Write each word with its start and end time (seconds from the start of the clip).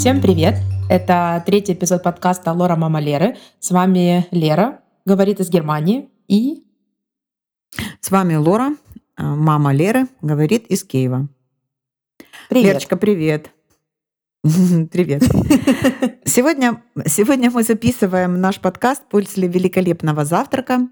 Всем 0.00 0.22
привет! 0.22 0.54
Это 0.88 1.42
третий 1.44 1.74
эпизод 1.74 2.02
подкаста 2.02 2.54
«Лора 2.54 2.74
Мама 2.74 3.00
Леры». 3.00 3.36
С 3.58 3.70
вами 3.70 4.26
Лера, 4.30 4.80
говорит 5.04 5.40
из 5.40 5.50
Германии, 5.50 6.08
и... 6.26 6.64
С 8.00 8.10
вами 8.10 8.36
Лора, 8.36 8.76
э, 9.18 9.22
мама 9.22 9.74
Леры, 9.74 10.06
говорит 10.22 10.64
из 10.68 10.84
Киева. 10.84 11.28
Привет. 12.48 12.66
Лерочка, 12.66 12.96
привет. 12.96 13.50
Привет. 14.42 15.22
Сегодня, 16.24 16.82
сегодня 17.04 17.50
мы 17.50 17.62
записываем 17.62 18.40
наш 18.40 18.58
подкаст 18.58 19.02
после 19.10 19.48
великолепного 19.48 20.24
завтрака 20.24 20.88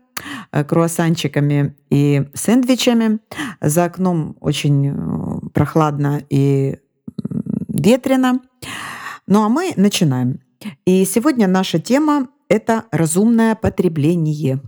э, 0.52 0.64
круассанчиками 0.64 1.75
и 1.88 2.29
сэндвичами. 2.34 3.20
За 3.62 3.84
окном 3.84 4.36
очень 4.40 4.88
э, 4.88 5.48
прохладно 5.54 6.20
и 6.29 6.77
ветрено. 7.69 8.41
Ну 9.28 9.45
а 9.45 9.50
мы 9.50 9.74
начинаем. 9.77 10.41
И 10.87 11.05
сегодня 11.05 11.46
наша 11.46 11.78
тема— 11.78 12.28
это 12.48 12.84
разумное 12.91 13.55
потребление. 13.55 14.60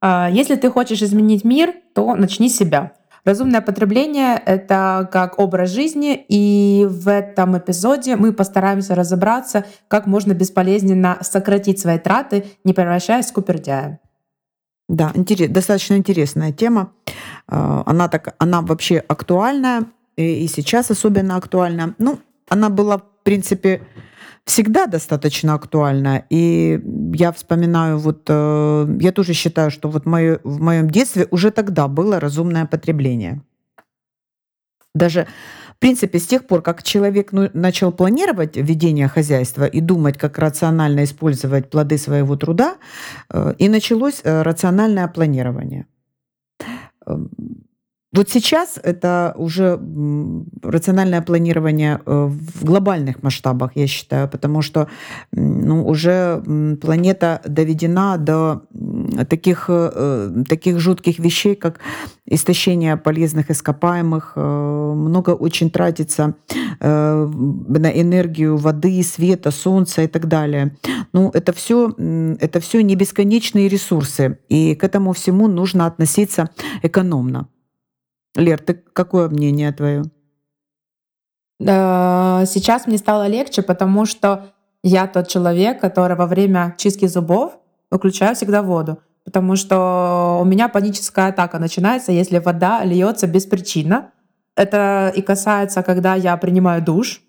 А, 0.00 0.30
если 0.30 0.54
ты 0.54 0.70
хочешь 0.70 1.02
изменить 1.02 1.44
мир, 1.44 1.74
то 1.92 2.14
начни 2.14 2.48
с 2.48 2.56
себя. 2.56 2.92
Разумное 3.24 3.60
потребление— 3.60 4.40
это 4.46 5.08
как 5.12 5.40
образ 5.40 5.70
жизни, 5.70 6.24
и 6.28 6.86
в 6.88 7.08
этом 7.08 7.58
эпизоде 7.58 8.14
мы 8.14 8.32
постараемся 8.32 8.94
разобраться, 8.94 9.64
как 9.88 10.06
можно 10.06 10.34
бесполезненно 10.34 11.18
сократить 11.22 11.80
свои 11.80 11.98
траты, 11.98 12.44
не 12.62 12.72
превращаясь 12.72 13.26
в 13.26 13.30
скупердяя. 13.30 13.98
Да, 14.88 15.10
интерес, 15.14 15.50
достаточно 15.50 15.94
интересная 15.94 16.52
тема. 16.52 16.92
А, 17.48 17.82
она, 17.86 18.08
так, 18.08 18.36
она 18.38 18.60
вообще 18.60 18.98
актуальная, 18.98 19.86
и 20.16 20.46
сейчас 20.46 20.92
особенно 20.92 21.34
актуальна. 21.36 21.96
Ну, 21.98 22.20
она 22.48 22.70
была, 22.70 23.02
принципе, 23.28 23.80
всегда 24.44 24.86
достаточно 24.86 25.54
актуальна. 25.54 26.24
И 26.30 26.80
я 27.14 27.30
вспоминаю, 27.32 27.98
вот 27.98 28.22
э, 28.28 28.96
я 29.00 29.12
тоже 29.12 29.34
считаю, 29.34 29.70
что 29.70 29.90
вот 29.90 30.06
мое, 30.06 30.40
в 30.44 30.60
моем 30.60 30.88
детстве 30.88 31.26
уже 31.30 31.50
тогда 31.50 31.88
было 31.88 32.20
разумное 32.20 32.64
потребление. 32.66 33.42
Даже 34.94 35.26
в 35.76 35.80
принципе, 35.80 36.18
с 36.18 36.26
тех 36.26 36.46
пор, 36.46 36.62
как 36.62 36.82
человек 36.82 37.32
ну, 37.32 37.50
начал 37.54 37.92
планировать 37.92 38.56
ведение 38.56 39.08
хозяйства 39.08 39.64
и 39.64 39.80
думать, 39.80 40.18
как 40.18 40.38
рационально 40.38 41.04
использовать 41.04 41.70
плоды 41.70 41.98
своего 41.98 42.36
труда, 42.36 42.76
э, 43.30 43.54
и 43.58 43.68
началось 43.68 44.22
э, 44.24 44.42
рациональное 44.42 45.06
планирование. 45.08 45.86
Вот 48.10 48.30
сейчас 48.30 48.80
это 48.82 49.34
уже 49.36 49.78
рациональное 50.62 51.20
планирование 51.20 52.00
э, 52.06 52.24
в 52.24 52.64
глобальных 52.64 53.22
масштабах, 53.22 53.72
я 53.74 53.86
считаю, 53.86 54.30
потому 54.30 54.62
что 54.62 54.88
ну, 55.30 55.86
уже 55.86 56.42
планета 56.80 57.42
доведена 57.44 58.16
до 58.16 58.62
таких, 59.28 59.66
э, 59.68 60.44
таких 60.48 60.80
жутких 60.80 61.18
вещей, 61.18 61.54
как 61.54 61.80
истощение 62.24 62.96
полезных 62.96 63.50
ископаемых, 63.50 64.32
э, 64.36 64.40
много 64.40 65.30
очень 65.30 65.70
тратится 65.70 66.34
на 66.80 67.90
энергию 67.90 68.56
воды, 68.56 69.02
света, 69.02 69.50
солнца 69.50 70.02
и 70.02 70.06
так 70.06 70.28
далее. 70.28 70.76
Ну, 71.12 71.30
это 71.34 71.52
все, 71.52 71.92
это 72.40 72.60
все 72.60 72.82
не 72.82 72.94
бесконечные 72.94 73.68
ресурсы, 73.68 74.38
и 74.48 74.74
к 74.76 74.84
этому 74.84 75.12
всему 75.12 75.48
нужно 75.48 75.86
относиться 75.86 76.50
экономно. 76.82 77.48
Лер, 78.34 78.60
ты 78.60 78.74
какое 78.74 79.28
мнение 79.28 79.72
твое? 79.72 80.04
Сейчас 81.60 82.86
мне 82.86 82.98
стало 82.98 83.26
легче, 83.26 83.62
потому 83.62 84.06
что 84.06 84.52
я 84.82 85.06
тот 85.06 85.28
человек, 85.28 85.80
который 85.80 86.16
во 86.16 86.26
время 86.26 86.74
чистки 86.78 87.06
зубов 87.06 87.58
выключаю 87.90 88.36
всегда 88.36 88.62
воду. 88.62 88.98
Потому 89.24 89.56
что 89.56 90.38
у 90.40 90.44
меня 90.44 90.68
паническая 90.68 91.28
атака 91.28 91.58
начинается, 91.58 92.12
если 92.12 92.38
вода 92.38 92.84
льется 92.84 93.26
без 93.26 93.44
причины. 93.44 94.04
Это 94.56 95.12
и 95.14 95.20
касается, 95.20 95.82
когда 95.82 96.14
я 96.14 96.36
принимаю 96.36 96.82
душ, 96.82 97.22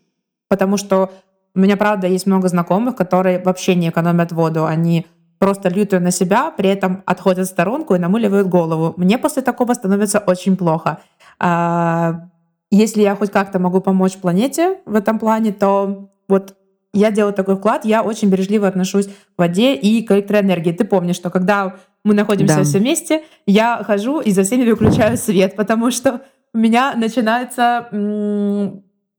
потому 0.47 0.77
что 0.77 1.11
у 1.55 1.59
меня, 1.59 1.75
правда, 1.75 2.07
есть 2.07 2.25
много 2.25 2.47
знакомых, 2.47 2.95
которые 2.95 3.39
вообще 3.39 3.75
не 3.75 3.89
экономят 3.89 4.31
воду. 4.31 4.65
Они 4.65 5.07
просто 5.39 5.69
льют 5.69 5.94
ее 5.94 6.00
на 6.00 6.11
себя, 6.11 6.51
при 6.51 6.69
этом 6.69 7.01
отходят 7.05 7.47
в 7.47 7.50
сторонку 7.50 7.95
и 7.95 8.00
намыливают 8.00 8.47
голову. 8.47 8.94
Мне 8.97 9.17
после 9.17 9.41
такого 9.41 9.73
становится 9.73 10.19
очень 10.19 10.57
плохо. 10.57 11.00
А, 11.39 12.27
если 12.69 13.01
я 13.01 13.16
хоть 13.16 13.31
как-то 13.31 13.57
могу 13.59 13.81
помочь 13.81 14.17
планете 14.17 14.79
в 14.85 14.95
этом 14.95 15.17
плане, 15.17 15.51
то 15.53 16.09
вот 16.27 16.55
я 16.94 17.11
делаю 17.11 17.33
такой 17.33 17.55
вклад, 17.55 17.85
я 17.85 18.01
очень 18.01 18.29
бережливо 18.29 18.67
отношусь 18.67 19.07
к 19.07 19.11
воде 19.38 19.75
и 19.75 20.03
к 20.03 20.11
электроэнергии. 20.11 20.73
Ты 20.73 20.85
помнишь, 20.85 21.16
что 21.16 21.29
когда 21.29 21.75
мы 22.03 22.13
находимся 22.13 22.57
да. 22.57 22.63
все 22.63 22.79
вместе, 22.79 23.23
я 23.45 23.83
хожу 23.85 24.19
и 24.19 24.31
за 24.31 24.44
всеми 24.44 24.69
выключаю 24.69 25.17
свет, 25.17 25.56
потому 25.56 25.91
что 25.91 26.21
у 26.53 26.57
меня 26.57 26.95
начинается 26.95 27.88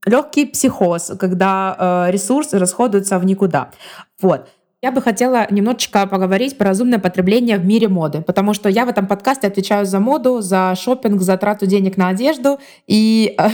легкий 0.06 0.46
психоз, 0.46 1.12
когда 1.18 2.06
э, 2.08 2.10
ресурсы 2.10 2.58
расходуются 2.58 3.18
в 3.18 3.24
никуда. 3.24 3.70
Вот. 4.20 4.48
Я 4.82 4.92
бы 4.92 5.02
хотела 5.02 5.46
немножечко 5.50 6.06
поговорить 6.06 6.56
про 6.56 6.68
разумное 6.68 6.98
потребление 6.98 7.58
в 7.58 7.66
мире 7.66 7.88
моды, 7.88 8.22
потому 8.22 8.54
что 8.54 8.70
я 8.70 8.86
в 8.86 8.88
этом 8.88 9.06
подкасте 9.06 9.46
отвечаю 9.46 9.84
за 9.84 10.00
моду, 10.00 10.40
за 10.40 10.74
шопинг, 10.74 11.20
за 11.20 11.36
трату 11.36 11.66
денег 11.66 11.98
на 11.98 12.08
одежду, 12.08 12.58
и 12.86 13.34
э, 13.36 13.48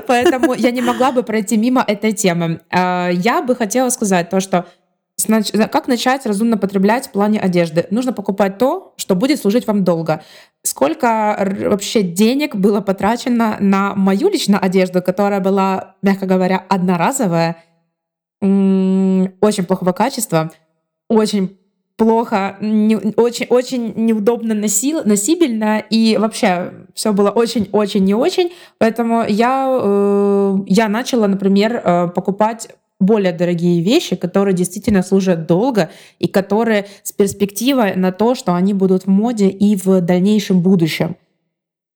поэтому 0.06 0.54
я 0.54 0.70
не 0.70 0.80
могла 0.80 1.12
бы 1.12 1.24
пройти 1.24 1.58
мимо 1.58 1.84
этой 1.86 2.12
темы. 2.12 2.62
Э, 2.70 3.10
я 3.12 3.42
бы 3.42 3.54
хотела 3.54 3.90
сказать 3.90 4.30
то, 4.30 4.40
что 4.40 4.64
как 5.70 5.88
начать 5.88 6.24
разумно 6.24 6.56
потреблять 6.56 7.06
в 7.06 7.12
плане 7.12 7.38
одежды? 7.38 7.86
Нужно 7.90 8.14
покупать 8.14 8.56
то, 8.56 8.94
что 8.96 9.14
будет 9.14 9.40
служить 9.40 9.66
вам 9.66 9.84
долго. 9.84 10.22
Сколько 10.62 11.54
вообще 11.66 12.02
денег 12.02 12.56
было 12.56 12.80
потрачено 12.80 13.56
на 13.60 13.94
мою 13.94 14.30
личную 14.30 14.64
одежду, 14.64 15.02
которая 15.02 15.40
была, 15.40 15.96
мягко 16.00 16.24
говоря, 16.24 16.64
одноразовая, 16.68 17.56
очень 18.40 19.64
плохого 19.66 19.92
качества, 19.92 20.50
очень 21.12 21.56
плохо, 21.96 22.56
не, 22.60 22.96
очень, 22.96 23.46
очень 23.48 23.92
неудобно 23.96 24.54
носил, 24.54 25.02
носибельно, 25.04 25.78
и 25.78 26.16
вообще 26.18 26.72
все 26.94 27.12
было 27.12 27.30
очень-очень 27.30 28.04
не 28.04 28.14
очень. 28.14 28.52
Поэтому 28.78 29.24
я, 29.28 29.68
э, 29.80 30.56
я 30.66 30.88
начала, 30.88 31.26
например, 31.26 31.80
э, 31.84 32.08
покупать 32.14 32.68
более 32.98 33.32
дорогие 33.32 33.82
вещи, 33.82 34.16
которые 34.16 34.54
действительно 34.54 35.02
служат 35.02 35.46
долго 35.46 35.90
и 36.18 36.28
которые 36.28 36.86
с 37.02 37.12
перспективой 37.12 37.96
на 37.96 38.12
то, 38.12 38.34
что 38.34 38.54
они 38.54 38.74
будут 38.74 39.04
в 39.04 39.08
моде 39.08 39.48
и 39.48 39.76
в 39.76 40.00
дальнейшем 40.00 40.60
будущем. 40.60 41.16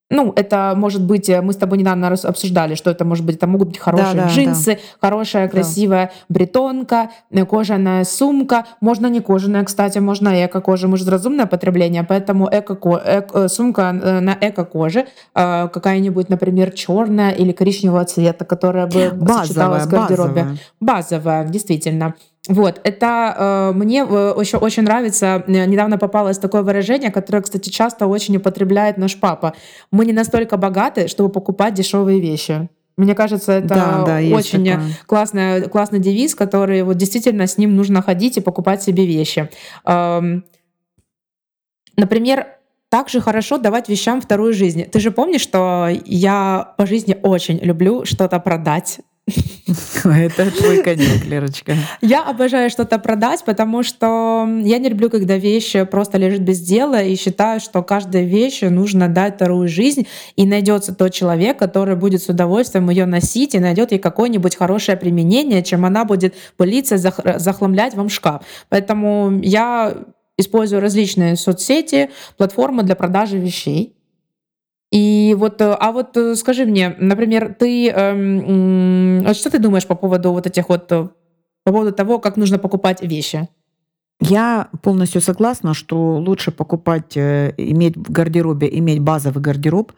Ну, 0.09 0.33
это 0.37 0.75
может 0.77 1.03
быть, 1.03 1.29
э, 1.29 1.41
мы 1.43 1.53
с 1.53 1.57
тобой 1.57 1.79
недавно 1.79 2.09
обсуждали, 2.09 2.77
что 2.77 2.91
это 2.91 3.05
может 3.05 3.25
быть, 3.25 3.37
это 3.37 3.49
могут 3.49 3.69
быть 3.69 3.79
хорошие 3.79 4.15
да, 4.15 4.23
да, 4.25 4.29
джинсы, 4.29 4.75
да. 4.75 4.81
хорошая 5.01 5.49
красивая 5.49 6.07
да. 6.07 6.13
бретонка, 6.29 7.11
э, 7.31 7.45
кожаная 7.45 8.05
сумка. 8.05 8.67
Можно 8.81 9.09
не 9.09 9.21
кожаная, 9.21 9.65
кстати, 9.65 9.99
можно 9.99 10.29
эко-кожа. 10.45 10.87
Мы 10.87 10.97
же 10.97 11.11
разумное 11.11 11.47
потребление, 11.47 12.05
поэтому 12.05 12.49
эко 12.51 12.75
эко 12.75 13.49
сумка 13.49 13.99
э, 14.01 14.21
на 14.21 14.37
эко-коже, 14.41 15.07
какая-нибудь, 15.35 16.29
например, 16.29 16.71
черная 16.71 17.33
или 17.33 17.51
коричневого 17.51 18.05
цвета, 18.05 18.45
которая 18.45 18.87
бы 18.87 19.11
базовая, 19.11 19.45
сочеталась 19.45 19.87
в 19.87 19.91
гардеробе. 19.91 20.43
Базовая. 20.43 20.59
базовая, 20.81 21.45
действительно. 21.49 22.15
Вот, 22.49 22.81
это 22.85 23.73
э, 23.73 23.77
мне 23.77 23.99
еще 23.99 24.59
очень 24.59 24.85
нравится, 24.85 25.45
э, 25.47 25.67
недавно 25.67 25.99
попалось 25.99 26.39
такое 26.39 26.63
выражение, 26.63 27.11
которое, 27.11 27.43
кстати, 27.43 27.71
часто 27.71 28.07
очень 28.07 28.37
употребляет 28.37 28.99
наш 28.99 29.19
папа. 29.19 29.55
Мы 29.91 30.07
не 30.07 30.13
настолько 30.13 30.57
богаты, 30.57 31.09
чтобы 31.09 31.31
покупать 31.31 31.75
дешевые 31.75 32.21
вещи. 32.21 32.69
Мне 32.97 33.15
кажется, 33.15 33.53
это 33.53 33.69
да, 33.69 34.05
да, 34.07 34.19
очень 34.35 34.81
классный, 35.07 35.69
классный 35.69 35.99
девиз, 35.99 36.35
который 36.35 36.83
вот 36.83 36.97
действительно 36.97 37.47
с 37.47 37.59
ним 37.59 37.77
нужно 37.77 38.01
ходить 38.01 38.39
и 38.39 38.41
покупать 38.41 38.83
себе 38.83 39.05
вещи. 39.05 39.51
Эм, 39.85 40.45
например, 41.97 42.47
также 42.89 43.21
хорошо 43.21 43.59
давать 43.59 43.91
вещам 43.91 44.23
вторую 44.23 44.55
жизнь. 44.55 44.85
Ты 44.85 45.01
же 45.01 45.11
помнишь, 45.11 45.43
что 45.43 45.89
я 46.07 46.75
по 46.79 46.87
жизни 46.87 47.19
очень 47.23 47.59
люблю 47.59 48.07
что-то 48.07 48.39
продать, 48.41 49.01
Это 50.05 50.51
твой 50.53 50.83
конек, 50.83 51.25
Лерочка. 51.25 51.75
Я 52.01 52.23
обожаю 52.23 52.71
что-то 52.71 52.99
продать, 52.99 53.45
потому 53.45 53.83
что 53.83 54.47
я 54.63 54.79
не 54.79 54.89
люблю, 54.89 55.11
когда 55.11 55.37
вещь 55.37 55.75
просто 55.91 56.19
лежит 56.19 56.43
без 56.43 56.61
дела, 56.61 57.03
и 57.03 57.17
считаю, 57.17 57.59
что 57.59 57.83
каждой 57.83 58.25
вещи 58.25 58.67
нужно 58.67 59.09
дать 59.09 59.35
вторую 59.35 59.69
жизнь, 59.69 60.07
и 60.37 60.47
найдется 60.47 60.95
тот 60.95 61.13
человек, 61.13 61.59
который 61.59 61.97
будет 61.97 62.23
с 62.23 62.29
удовольствием 62.29 62.89
ее 62.89 63.07
носить 63.07 63.55
и 63.55 63.59
найдет 63.59 63.91
ей 63.91 63.99
какое-нибудь 63.99 64.55
хорошее 64.55 64.97
применение, 64.97 65.63
чем 65.65 65.85
она 65.85 66.05
будет 66.05 66.35
пылиться, 66.57 66.97
захламлять 66.97 67.95
вам 67.95 68.09
шкаф. 68.09 68.43
Поэтому 68.69 69.41
я 69.43 69.95
использую 70.39 70.81
различные 70.81 71.35
соцсети, 71.37 72.11
платформы 72.37 72.85
для 72.85 72.95
продажи 72.95 73.39
вещей. 73.39 73.96
И 74.93 75.35
вот, 75.37 75.61
э, 75.61 75.77
а 75.79 75.93
вот 75.93 76.17
э, 76.17 76.37
скажи 76.37 76.65
мне, 76.65 76.95
например, 76.99 77.55
ты, 77.59 77.91
эм, 77.91 79.23
вот 79.25 79.37
что 79.37 79.51
ты 79.51 79.59
думаешь 79.59 79.87
по 79.87 79.97
поводу 79.97 80.33
вот 80.33 80.47
этих 80.47 80.69
вот, 80.69 80.93
э, 80.93 81.09
по 81.65 81.73
поводу 81.73 81.93
того, 81.93 82.19
как 82.21 82.37
нужно 82.37 82.59
покупать 82.59 83.03
вещи? 83.03 83.49
Я 84.21 84.69
полностью 84.83 85.21
согласна, 85.21 85.75
что 85.75 86.17
лучше 86.17 86.51
покупать, 86.51 87.19
иметь 87.19 87.97
в 87.97 88.11
гардеробе, 88.11 88.67
иметь 88.79 89.01
базовый 89.01 89.43
гардероб, 89.43 89.93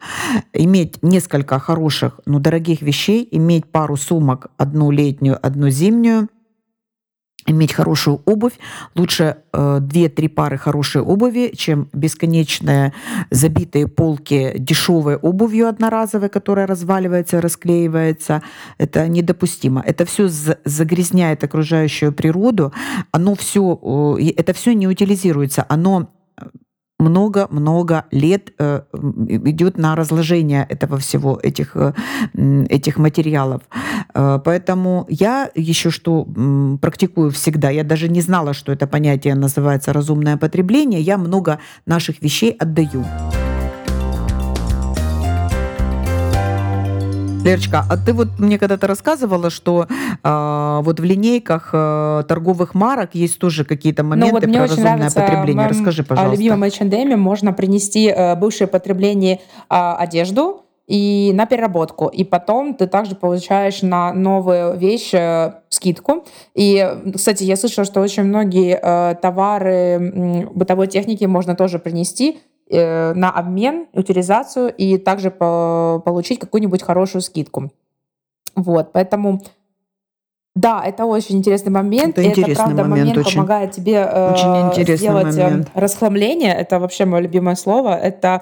иметь 0.51 1.01
несколько 1.01 1.57
хороших, 1.57 2.19
но 2.25 2.39
дорогих 2.39 2.81
вещей, 2.81 3.25
иметь 3.31 3.65
пару 3.67 3.95
сумок, 3.95 4.47
одну 4.57 4.91
летнюю, 4.91 5.37
одну 5.41 5.69
зимнюю, 5.69 6.27
иметь 7.45 7.73
хорошую 7.73 8.21
обувь. 8.25 8.53
Лучше 8.95 9.37
э, 9.53 9.79
2-3 9.81 10.29
пары 10.29 10.57
хорошей 10.57 11.01
обуви, 11.01 11.53
чем 11.55 11.89
бесконечные 11.93 12.93
забитые 13.31 13.87
полки 13.87 14.53
дешевой 14.57 15.15
обувью 15.15 15.67
одноразовой, 15.67 16.29
которая 16.29 16.67
разваливается, 16.67 17.41
расклеивается. 17.41 18.41
Это 18.77 19.07
недопустимо. 19.07 19.81
Это 19.85 20.05
все 20.05 20.27
загрязняет 20.65 21.43
окружающую 21.43 22.11
природу. 22.11 22.73
Оно 23.11 23.35
все, 23.35 24.17
э, 24.19 24.31
это 24.35 24.53
все 24.53 24.73
не 24.73 24.87
утилизируется. 24.87 25.65
Оно 25.69 26.09
много-много 26.99 28.05
лет 28.11 28.53
э, 28.59 28.81
идет 29.27 29.77
на 29.77 29.95
разложение 29.95 30.65
этого 30.69 30.97
всего, 30.97 31.39
этих, 31.41 31.75
э, 31.75 31.93
этих 32.69 32.97
материалов. 32.97 33.61
Э, 34.13 34.39
поэтому 34.43 35.05
я 35.09 35.49
еще 35.55 35.89
что 35.91 36.27
практикую 36.81 37.31
всегда, 37.31 37.69
я 37.69 37.83
даже 37.83 38.09
не 38.09 38.21
знала, 38.21 38.53
что 38.53 38.71
это 38.71 38.85
понятие 38.87 39.35
называется 39.35 39.93
разумное 39.93 40.37
потребление, 40.37 41.01
я 41.01 41.17
много 41.17 41.59
наших 41.85 42.21
вещей 42.21 42.51
отдаю. 42.51 43.05
Лерочка, 47.43 47.85
а 47.89 47.95
ты 47.97 48.13
вот 48.13 48.37
мне 48.37 48.59
когда-то 48.59 48.85
рассказывала, 48.87 49.49
что 49.49 49.87
э, 49.89 50.79
вот 50.83 50.99
в 50.99 51.03
линейках 51.03 51.69
э, 51.71 52.23
торговых 52.27 52.73
марок 52.73 53.15
есть 53.15 53.39
тоже 53.39 53.63
какие-то 53.63 54.03
моменты 54.03 54.47
ну, 54.47 54.53
вот 54.53 54.53
про 54.53 54.61
разумное 54.67 55.09
потребление. 55.09 55.67
Расскажи, 55.67 56.03
пожалуйста. 56.03 56.35
В 56.35 56.39
любимом 56.39 56.63
H&M 56.63 57.19
можно 57.19 57.53
принести 57.53 58.07
э, 58.07 58.35
бывшее 58.35 58.67
потребление 58.67 59.39
э, 59.69 59.75
одежду, 59.75 60.65
и 60.89 61.31
на 61.35 61.45
переработку. 61.45 62.07
И 62.07 62.23
потом 62.23 62.73
ты 62.73 62.87
также 62.87 63.15
получаешь 63.15 63.83
на 63.83 64.11
новую 64.11 64.75
вещь 64.75 65.13
э, 65.13 65.53
скидку. 65.69 66.25
И, 66.55 66.83
кстати, 67.13 67.43
я 67.43 67.55
слышала, 67.57 67.85
что 67.85 68.01
очень 68.01 68.23
многие 68.23 68.79
э, 68.81 69.15
товары 69.21 69.71
э, 69.71 70.45
бытовой 70.47 70.87
техники 70.87 71.25
можно 71.25 71.55
тоже 71.55 71.77
принести 71.77 72.39
на 72.71 73.31
обмен, 73.31 73.87
утилизацию 73.93 74.73
и 74.75 74.97
также 74.97 75.31
по 75.31 76.01
получить 76.05 76.39
какую-нибудь 76.39 76.83
хорошую 76.83 77.21
скидку. 77.21 77.71
Вот, 78.55 78.91
поэтому 78.91 79.41
да, 80.55 80.83
это 80.83 81.05
очень 81.05 81.37
интересный 81.37 81.71
момент. 81.71 82.17
Это, 82.17 82.27
интересный 82.27 82.53
это 82.53 82.63
правда, 82.63 82.83
момент, 82.83 83.09
момент 83.09 83.17
очень, 83.17 83.37
помогает 83.37 83.71
тебе 83.71 83.93
э, 83.93 84.31
очень 84.33 84.97
сделать 84.97 85.37
э, 85.37 85.43
момент. 85.43 85.71
расхламление. 85.73 86.53
Это 86.53 86.79
вообще 86.79 87.05
мое 87.05 87.21
любимое 87.21 87.55
слово. 87.55 87.97
Это 87.97 88.41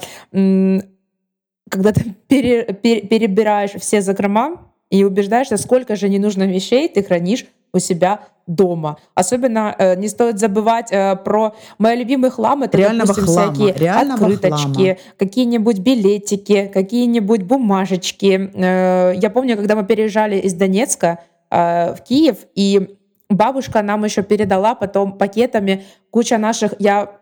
когда 1.70 1.92
ты 1.92 2.16
пере, 2.28 2.64
пере, 2.74 3.02
перебираешь 3.02 3.72
все 3.72 4.02
закрома 4.02 4.62
и 4.90 5.04
убеждаешься, 5.04 5.58
сколько 5.58 5.96
же 5.96 6.10
ненужных 6.10 6.50
вещей 6.50 6.88
ты 6.88 7.04
хранишь 7.04 7.46
у 7.74 7.80
себя 7.80 8.22
дома. 8.48 8.98
Особенно 9.14 9.76
э, 9.78 9.96
не 9.96 10.08
стоит 10.08 10.40
забывать 10.40 10.92
э, 10.92 11.18
про 11.18 11.54
мои 11.78 11.98
любимые 11.98 12.32
хлам. 12.32 12.64
Это, 12.64 12.78
Реального 12.78 13.08
допустим, 13.08 13.34
хлама. 13.34 13.54
всякие 13.54 13.74
Реального 13.74 14.28
открыточки, 14.28 15.00
какие-нибудь 15.18 15.80
билетики, 15.80 16.72
какие-нибудь 16.74 17.44
бумажечки. 17.44 18.52
Э, 18.54 19.14
я 19.16 19.30
помню, 19.30 19.58
когда 19.58 19.76
мы 19.76 19.86
переезжали 19.86 20.38
из 20.38 20.54
Донецка 20.54 21.20
э, 21.52 21.94
в 21.94 22.02
Киев, 22.04 22.38
и 22.56 22.98
бабушка 23.30 23.82
нам 23.82 24.06
еще 24.06 24.24
передала 24.24 24.76
потом 24.76 25.18
пакетами 25.18 25.86
куча 26.10 26.38
наших... 26.38 26.74
Я 26.80 27.20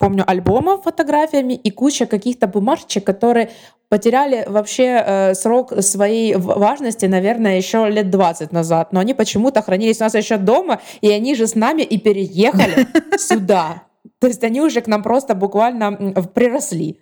помню, 0.00 0.24
альбомов 0.26 0.82
фотографиями 0.82 1.52
и 1.52 1.70
куча 1.70 2.06
каких-то 2.06 2.48
бумажечек, 2.48 3.04
которые 3.04 3.50
потеряли 3.90 4.44
вообще 4.48 5.04
э, 5.04 5.34
срок 5.34 5.72
своей 5.82 6.34
важности, 6.36 7.06
наверное, 7.06 7.58
еще 7.58 7.86
лет 7.88 8.10
20 8.10 8.50
назад. 8.50 8.92
Но 8.92 9.00
они 9.00 9.14
почему-то 9.14 9.62
хранились 9.62 10.00
у 10.00 10.04
нас 10.04 10.14
еще 10.14 10.38
дома, 10.38 10.80
и 11.02 11.10
они 11.10 11.34
же 11.34 11.46
с 11.46 11.54
нами 11.54 11.82
и 11.82 11.98
переехали 11.98 12.86
сюда. 13.18 13.82
То 14.20 14.26
есть 14.26 14.42
они 14.42 14.62
уже 14.62 14.80
к 14.80 14.86
нам 14.86 15.02
просто 15.02 15.34
буквально 15.34 15.92
приросли. 16.34 17.00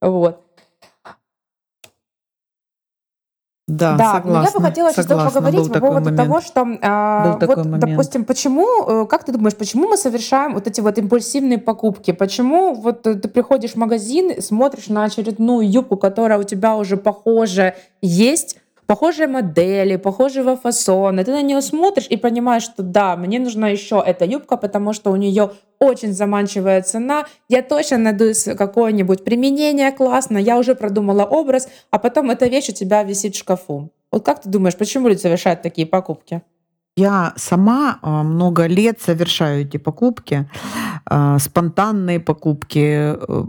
Вот. 0.00 0.47
Да, 3.68 3.96
да, 3.96 4.14
согласна, 4.14 4.46
я 4.46 4.50
бы 4.50 4.66
хотела 4.66 4.92
сейчас 4.92 5.06
поговорить 5.06 5.70
по 5.70 5.78
поводу 5.78 6.16
того, 6.16 6.40
что 6.40 6.66
а, 6.80 7.38
вот, 7.38 7.56
момент. 7.58 7.80
допустим, 7.80 8.24
почему, 8.24 8.66
э, 9.02 9.06
как 9.06 9.24
ты 9.24 9.32
думаешь, 9.32 9.56
почему 9.56 9.86
мы 9.88 9.98
совершаем 9.98 10.54
вот 10.54 10.66
эти 10.66 10.80
вот 10.80 10.96
импульсивные 10.96 11.58
покупки? 11.58 12.12
Почему 12.12 12.74
вот 12.74 13.06
э, 13.06 13.14
ты 13.16 13.28
приходишь 13.28 13.72
в 13.72 13.76
магазин, 13.76 14.40
смотришь 14.40 14.88
на 14.88 15.04
очередную 15.04 15.70
юбку, 15.70 15.98
которая 15.98 16.38
у 16.38 16.44
тебя 16.44 16.76
уже 16.76 16.96
похоже 16.96 17.74
есть, 18.00 18.56
похожие 18.88 19.28
модели, 19.28 19.96
похожего 19.96 20.56
фасона. 20.56 21.22
Ты 21.22 21.30
на 21.30 21.42
нее 21.42 21.60
смотришь 21.60 22.06
и 22.08 22.16
понимаешь, 22.16 22.62
что 22.62 22.82
да, 22.82 23.16
мне 23.16 23.38
нужна 23.38 23.68
еще 23.68 24.02
эта 24.04 24.24
юбка, 24.24 24.56
потому 24.56 24.94
что 24.94 25.12
у 25.12 25.16
нее 25.16 25.50
очень 25.78 26.12
заманчивая 26.12 26.82
цена. 26.82 27.26
Я 27.48 27.62
точно 27.62 27.98
найду 27.98 28.32
какое-нибудь 28.56 29.24
применение 29.24 29.92
классно, 29.92 30.38
я 30.38 30.58
уже 30.58 30.74
продумала 30.74 31.24
образ, 31.24 31.68
а 31.90 31.98
потом 31.98 32.30
эта 32.30 32.46
вещь 32.46 32.70
у 32.70 32.72
тебя 32.72 33.04
висит 33.04 33.34
в 33.34 33.38
шкафу. 33.38 33.90
Вот 34.10 34.24
как 34.24 34.40
ты 34.40 34.48
думаешь, 34.48 34.76
почему 34.76 35.08
люди 35.08 35.20
совершают 35.20 35.60
такие 35.60 35.86
покупки? 35.86 36.40
Я 36.96 37.34
сама 37.36 37.98
а, 38.02 38.22
много 38.22 38.66
лет 38.66 39.00
совершаю 39.00 39.60
эти 39.62 39.76
покупки, 39.76 40.50
а, 41.04 41.38
спонтанные 41.38 42.18
покупки, 42.18 43.14
э, 43.14 43.44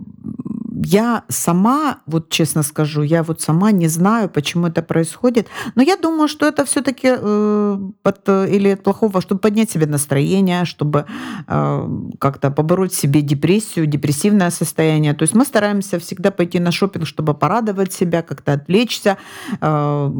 я 0.85 1.23
сама, 1.27 1.99
вот 2.05 2.29
честно 2.29 2.63
скажу, 2.63 3.01
я 3.03 3.23
вот 3.23 3.41
сама 3.41 3.71
не 3.71 3.87
знаю, 3.87 4.29
почему 4.29 4.67
это 4.67 4.81
происходит, 4.81 5.47
но 5.75 5.83
я 5.83 5.97
думаю, 5.97 6.27
что 6.27 6.47
это 6.47 6.63
все-таки 6.63 7.07
э, 7.07 7.77
от, 8.03 8.29
или 8.29 8.69
от 8.69 8.83
плохого, 8.83 9.21
чтобы 9.21 9.41
поднять 9.41 9.71
себе 9.71 9.85
настроение, 9.85 10.65
чтобы 10.65 11.05
э, 11.47 11.89
как-то 12.19 12.51
побороть 12.51 12.93
себе 12.93 13.21
депрессию, 13.21 13.87
депрессивное 13.87 14.51
состояние. 14.51 15.13
То 15.13 15.23
есть 15.23 15.35
мы 15.35 15.45
стараемся 15.45 15.99
всегда 15.99 16.31
пойти 16.31 16.59
на 16.59 16.71
шопинг, 16.71 17.05
чтобы 17.05 17.33
порадовать 17.33 17.93
себя, 17.93 18.21
как-то 18.21 18.53
отвлечься, 18.53 19.17
э, 19.61 20.11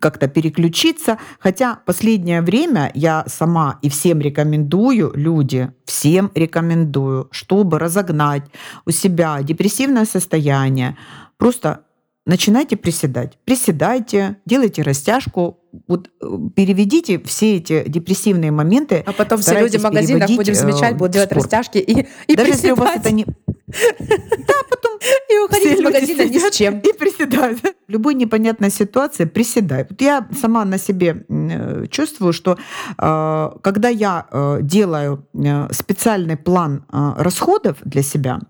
как-то 0.00 0.28
переключиться. 0.28 1.18
Хотя 1.38 1.78
последнее 1.86 2.42
время 2.42 2.90
я 2.94 3.24
сама 3.28 3.78
и 3.82 3.88
всем 3.88 4.20
рекомендую, 4.20 5.12
люди, 5.14 5.70
всем 5.84 6.30
рекомендую, 6.34 7.28
чтобы 7.30 7.78
разогнать 7.78 8.44
у 8.86 8.90
себя 8.90 9.42
депрессивное 9.42 9.91
состояние, 10.04 10.96
просто 11.36 11.84
начинайте 12.26 12.76
приседать. 12.76 13.38
Приседайте, 13.44 14.36
делайте 14.46 14.82
растяжку, 14.82 15.60
вот 15.88 16.08
э, 16.20 16.26
переведите 16.54 17.18
все 17.20 17.56
эти 17.56 17.84
депрессивные 17.88 18.50
моменты. 18.50 19.02
А 19.06 19.12
потом 19.12 19.40
все 19.40 19.58
люди 19.58 19.78
в 19.78 19.82
магазинах 19.82 20.30
будем 20.30 20.54
замечать, 20.54 20.96
будут 20.96 21.12
делать 21.12 21.32
растяжки 21.32 21.78
и, 21.78 22.06
и 22.26 22.36
Даже 22.36 22.50
приседать. 22.50 22.54
если 22.54 22.70
у 22.70 22.76
вас 22.76 22.96
это 22.96 23.10
не... 23.10 23.26
Да, 23.98 24.54
потом 24.70 24.98
и 25.28 25.38
уходить 25.38 25.78
из 25.78 25.84
магазина 25.84 26.22
ни 26.22 26.38
с 26.38 26.50
чем. 26.50 26.78
И 26.80 26.92
приседать. 26.92 27.58
В 27.60 27.92
любой 27.92 28.14
непонятной 28.14 28.70
ситуации 28.70 29.24
приседай. 29.24 29.86
Вот 29.88 30.00
я 30.00 30.26
сама 30.40 30.64
на 30.64 30.78
себе 30.78 31.24
э, 31.28 31.86
чувствую, 31.90 32.32
что 32.32 32.56
э, 32.98 33.50
когда 33.62 33.88
я 33.88 34.26
делаю 34.60 35.26
специальный 35.70 36.36
план 36.36 36.84
расходов 36.90 37.76
для 37.84 38.02
себя, 38.02 38.40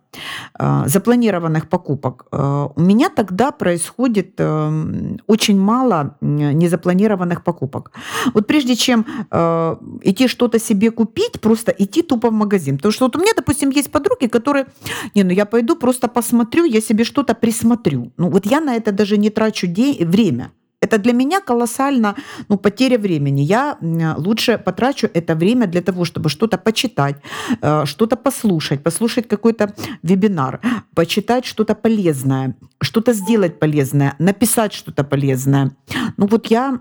запланированных 0.87 1.69
покупок, 1.69 2.26
у 2.31 2.81
меня 2.81 3.09
тогда 3.09 3.50
происходит 3.50 4.41
очень 4.41 5.59
мало 5.59 6.17
незапланированных 6.21 7.02
запланированных 7.02 7.43
покупок. 7.45 7.93
Вот 8.35 8.47
прежде 8.47 8.75
чем 8.75 9.05
э, 9.31 9.76
идти 10.02 10.29
что-то 10.29 10.59
себе 10.59 10.91
купить, 10.91 11.41
просто 11.41 11.73
идти 11.79 12.02
тупо 12.02 12.31
в 12.31 12.33
магазин. 12.33 12.76
Потому 12.76 12.93
что 12.93 13.05
вот 13.07 13.17
у 13.17 13.21
меня, 13.21 13.33
допустим, 13.37 13.71
есть 13.71 13.91
подруги, 13.91 14.26
которые, 14.26 14.67
не, 15.14 15.25
ну 15.25 15.31
я 15.31 15.45
пойду 15.45 15.76
просто 15.76 16.09
посмотрю, 16.09 16.64
я 16.64 16.81
себе 16.81 17.04
что-то 17.04 17.35
присмотрю. 17.35 18.12
Ну 18.16 18.31
вот 18.31 18.47
я 18.47 18.61
на 18.61 18.76
это 18.76 18.92
даже 18.92 19.16
не 19.16 19.31
трачу 19.31 19.66
день, 19.66 20.04
время. 20.07 20.50
Это 20.83 20.99
для 20.99 21.12
меня 21.12 21.40
колоссально 21.40 22.14
ну, 22.49 22.59
потеря 22.59 22.99
времени. 22.99 23.42
Я 23.42 23.78
лучше 24.19 24.59
потрачу 24.59 25.09
это 25.14 25.37
время 25.37 25.66
для 25.66 25.81
того, 25.81 26.04
чтобы 26.04 26.28
что-то 26.28 26.59
почитать, 26.59 27.16
э, 27.62 27.87
что-то 27.87 28.16
послушать, 28.16 28.83
послушать 28.83 29.28
какой-то 29.28 29.73
вебинар, 30.02 30.61
почитать 30.95 31.45
что-то 31.45 31.75
полезное, 31.75 32.57
что-то 32.83 33.12
сделать 33.12 33.61
полезное, 33.61 34.14
написать 34.19 34.73
что-то 34.73 35.04
полезное. 35.04 35.71
Ну 36.16 36.26
вот 36.26 36.50
я 36.50 36.81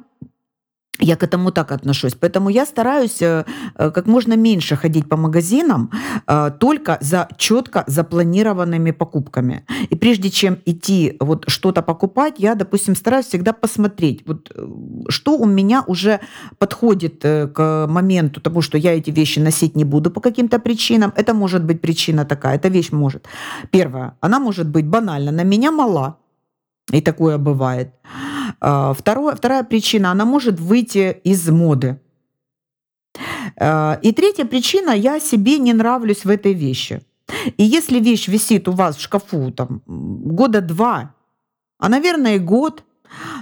Я 1.02 1.16
к 1.16 1.24
этому 1.24 1.52
так 1.52 1.72
отношусь. 1.72 2.14
Поэтому 2.14 2.50
я 2.50 2.66
стараюсь 2.66 3.22
э, 3.22 3.44
э, 3.76 3.92
как 3.92 4.08
можно 4.08 4.38
меньше 4.38 4.76
ходить 4.76 5.10
по 5.10 5.18
магазинам 5.18 5.90
э, 6.28 6.52
только 6.60 6.98
за 7.02 7.28
четко 7.38 7.84
запланированными 7.88 8.92
покупками. 8.92 9.66
И 9.90 9.96
прежде 9.96 10.30
чем 10.30 10.58
идти 10.66 11.18
вот 11.20 11.46
что-то 11.48 11.82
покупать, 11.82 12.36
я, 12.38 12.56
допустим, 12.56 12.96
стараюсь 12.96 13.26
всегда 13.26 13.54
посмотреть, 13.54 14.24
вот, 14.28 14.52
что 15.10 15.38
у 15.38 15.46
меня 15.46 15.84
уже 15.88 16.20
подходит 16.60 17.22
к 17.54 17.88
моменту 17.90 18.40
того, 18.42 18.62
что 18.62 18.78
я 18.78 18.94
эти 18.94 19.12
вещи 19.12 19.40
носить 19.40 19.76
не 19.76 19.86
буду 19.86 20.12
по 20.12 20.22
каким-то 20.22 20.60
причинам. 20.60 21.14
Это 21.16 21.34
может 21.34 21.64
быть 21.64 21.82
причина 21.82 22.26
такая, 22.26 22.56
эта 22.56 22.70
вещь 22.70 22.92
может. 22.92 23.28
Первое, 23.72 24.14
она 24.22 24.40
может 24.40 24.68
быть 24.68 24.86
банально, 24.86 25.32
на 25.32 25.44
меня 25.44 25.72
мала, 25.72 26.18
и 26.92 27.02
такое 27.02 27.38
бывает. 27.38 27.90
А, 28.62 28.94
второе, 28.94 29.36
вторая 29.36 29.64
причина, 29.64 30.12
она 30.12 30.26
может 30.26 30.60
выйти 30.60 31.20
из 31.24 31.50
моды. 31.50 32.00
А, 33.58 34.00
и 34.02 34.12
третья 34.12 34.46
причина, 34.46 34.92
я 34.92 35.20
себе 35.20 35.58
не 35.58 35.74
нравлюсь 35.74 36.24
в 36.26 36.30
этой 36.30 36.54
вещи. 36.54 37.02
И 37.58 37.64
если 37.64 38.00
вещь 38.00 38.28
висит 38.28 38.68
у 38.68 38.72
вас 38.72 38.98
в 38.98 39.02
шкафу 39.02 39.52
там, 39.52 39.82
года 39.88 40.62
два, 40.62 41.16
а, 41.80 41.90
наверное, 41.90 42.38
год, 42.38 42.84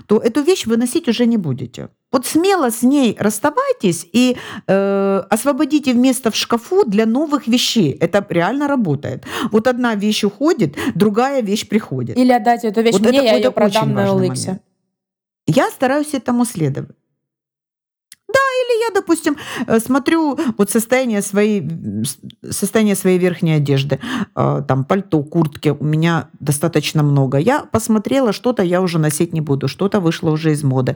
то 0.08 0.18
эту 0.18 0.42
вещь 0.42 0.66
вы 0.66 0.78
носить 0.78 1.08
уже 1.08 1.26
не 1.26 1.38
будете. 1.38 1.90
Вот 2.12 2.26
смело 2.26 2.72
с 2.72 2.82
ней 2.82 3.16
расставайтесь 3.20 4.08
и 4.12 4.36
э, 4.66 5.24
освободите 5.30 5.94
место 5.94 6.32
в 6.32 6.36
шкафу 6.36 6.84
для 6.86 7.06
новых 7.06 7.46
вещей. 7.46 7.92
Это 7.92 8.26
реально 8.30 8.68
работает. 8.68 9.26
Вот 9.52 9.68
одна 9.68 9.94
вещь 9.94 10.24
уходит, 10.24 10.76
другая 10.96 11.44
вещь 11.44 11.68
приходит. 11.68 12.18
Или 12.18 12.32
отдать 12.32 12.66
эту 12.66 12.82
вещь 12.82 12.94
вот 12.94 13.02
мне, 13.02 13.20
это, 13.20 13.26
я 13.26 13.36
ее 13.36 13.52
продам 13.52 13.94
на 13.94 14.08
OLX. 14.08 14.60
Я 15.51 15.72
стараюсь 15.72 16.13
этому 16.13 16.46
следовать. 16.46 16.96
Да, 18.33 18.39
или 18.63 18.81
я, 18.88 18.93
допустим, 18.93 19.38
э, 19.67 19.79
смотрю 19.79 20.38
вот 20.57 20.69
состояние 20.69 21.21
своей, 21.21 21.67
состояние 22.50 22.95
своей 22.95 23.17
верхней 23.17 23.53
одежды, 23.53 24.00
э, 24.36 24.63
там 24.67 24.83
пальто, 24.83 25.24
куртки 25.24 25.69
у 25.79 25.83
меня 25.83 26.27
достаточно 26.39 27.03
много. 27.03 27.39
Я 27.39 27.65
посмотрела, 27.71 28.31
что-то 28.31 28.63
я 28.63 28.81
уже 28.81 29.00
носить 29.00 29.33
не 29.33 29.41
буду, 29.41 29.67
что-то 29.67 30.00
вышло 30.00 30.29
уже 30.29 30.51
из 30.51 30.63
моды, 30.63 30.95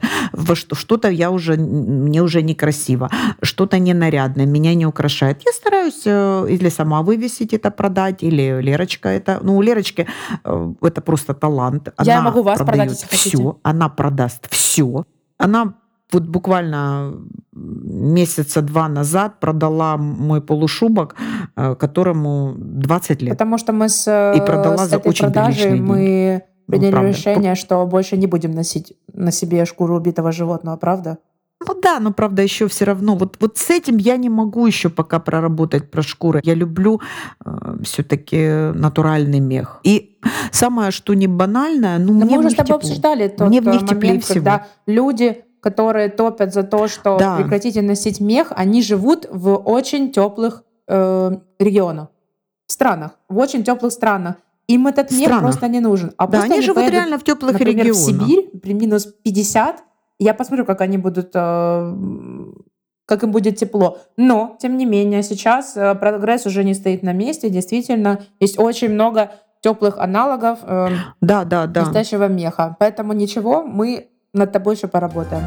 что-то 0.72 1.08
я 1.08 1.30
уже, 1.30 1.56
мне 1.56 2.22
уже 2.22 2.42
некрасиво, 2.42 3.10
что-то 3.42 3.78
ненарядное, 3.78 4.46
меня 4.46 4.74
не 4.74 4.86
украшает. 4.86 5.42
Я 5.44 5.52
стараюсь 5.52 6.02
э, 6.06 6.46
или 6.48 6.68
сама 6.68 7.02
вывесить 7.02 7.52
это, 7.52 7.70
продать, 7.70 8.22
или 8.22 8.62
Лерочка 8.62 9.08
это, 9.08 9.40
ну, 9.42 9.56
у 9.56 9.62
Лерочки 9.62 10.06
это 10.44 11.00
просто 11.00 11.34
талант. 11.34 11.88
Я 12.02 12.20
она 12.20 12.30
могу 12.30 12.42
вас 12.42 12.58
продать, 12.58 12.90
если 12.90 13.06
все, 13.06 13.30
хотите. 13.30 13.52
Она 13.62 13.88
продаст 13.88 14.46
все. 14.50 15.04
Она 15.38 15.74
вот 16.14 16.22
буквально 16.22 17.12
месяца 17.52 18.62
два 18.62 18.88
назад 18.88 19.40
продала 19.40 19.96
мой 19.96 20.40
полушубок, 20.40 21.16
э, 21.56 21.74
которому 21.74 22.54
20 22.56 23.22
лет. 23.22 23.32
Потому 23.32 23.58
что 23.58 23.72
мы 23.72 23.88
с, 23.88 24.32
и 24.36 24.40
продала 24.40 24.78
с 24.78 24.90
за 24.90 24.96
этой 24.96 25.08
очень 25.08 25.32
продажей 25.32 25.80
мы 25.80 26.42
ну, 26.66 26.72
приняли 26.72 26.94
ну, 26.94 27.08
решение, 27.08 27.54
что 27.54 27.86
больше 27.86 28.16
не 28.16 28.26
будем 28.26 28.52
носить 28.52 28.94
на 29.12 29.32
себе 29.32 29.64
шкуру 29.64 29.96
убитого 29.96 30.32
животного, 30.32 30.76
правда? 30.76 31.18
Ну 31.66 31.80
да, 31.80 31.98
но 32.00 32.12
правда 32.12 32.42
еще 32.42 32.68
все 32.68 32.84
равно. 32.84 33.16
Вот, 33.16 33.36
вот 33.40 33.58
с 33.58 33.70
этим 33.70 33.96
я 33.96 34.16
не 34.16 34.28
могу 34.28 34.66
еще 34.66 34.88
пока 34.88 35.18
проработать 35.18 35.90
про 35.90 36.02
шкуры. 36.02 36.40
Я 36.44 36.54
люблю 36.54 37.00
э, 37.44 37.76
все-таки 37.82 38.72
натуральный 38.74 39.40
мех. 39.40 39.80
И 39.82 40.18
самое, 40.52 40.90
что 40.90 41.14
не 41.14 41.26
банальное, 41.26 41.98
ну 41.98 42.12
но 42.12 42.26
мне 42.26 42.36
мы 42.36 42.46
уже 42.46 42.50
с 42.50 42.54
тобой 42.54 42.66
тепло. 42.66 42.76
обсуждали 42.76 43.28
тот 43.28 43.48
мне 43.48 43.60
в 43.60 43.66
них 43.66 43.82
момент, 43.82 44.24
всего. 44.24 44.34
когда 44.34 44.66
люди 44.86 45.44
которые 45.64 46.10
топят 46.10 46.52
за 46.52 46.62
то, 46.62 46.88
что 46.88 47.16
да. 47.18 47.36
прекратите 47.38 47.80
носить 47.80 48.20
мех, 48.20 48.52
они 48.54 48.82
живут 48.82 49.26
в 49.30 49.56
очень 49.56 50.12
теплых 50.12 50.62
э, 50.86 51.30
регионах, 51.58 52.08
странах, 52.66 53.12
в 53.30 53.38
очень 53.38 53.64
теплых 53.64 53.90
странах. 53.90 54.34
Им 54.68 54.86
этот 54.86 55.10
мех 55.10 55.28
странах. 55.28 55.40
просто 55.40 55.68
не 55.68 55.80
нужен. 55.80 56.12
А 56.18 56.26
да, 56.26 56.42
они, 56.42 56.52
они 56.54 56.62
живут 56.62 56.76
поедут, 56.76 56.94
реально 56.94 57.18
в 57.18 57.24
теплых 57.24 57.52
например, 57.52 57.86
регионах. 57.86 57.96
в 57.96 58.04
Сибирь 58.04 58.50
при 58.62 58.74
минус 58.74 59.06
50. 59.06 59.82
Я 60.18 60.34
посмотрю, 60.34 60.66
как 60.66 60.82
они 60.82 60.98
будут, 60.98 61.30
э, 61.34 61.94
как 63.06 63.22
им 63.22 63.32
будет 63.32 63.56
тепло. 63.56 63.98
Но, 64.18 64.58
тем 64.60 64.76
не 64.76 64.84
менее, 64.84 65.22
сейчас 65.22 65.78
э, 65.78 65.94
прогресс 65.94 66.44
уже 66.44 66.62
не 66.62 66.74
стоит 66.74 67.02
на 67.02 67.14
месте. 67.14 67.48
Действительно, 67.48 68.20
есть 68.38 68.58
очень 68.58 68.90
много 68.90 69.32
теплых 69.62 69.96
аналогов 69.96 70.58
э, 70.62 70.88
да, 71.22 71.44
да, 71.44 71.66
да. 71.66 71.80
настоящего 71.84 72.28
меха. 72.28 72.76
Поэтому 72.78 73.14
ничего, 73.14 73.62
мы 73.62 74.10
над 74.34 74.52
тобой 74.52 74.74
еще 74.74 74.88
поработаем. 74.88 75.44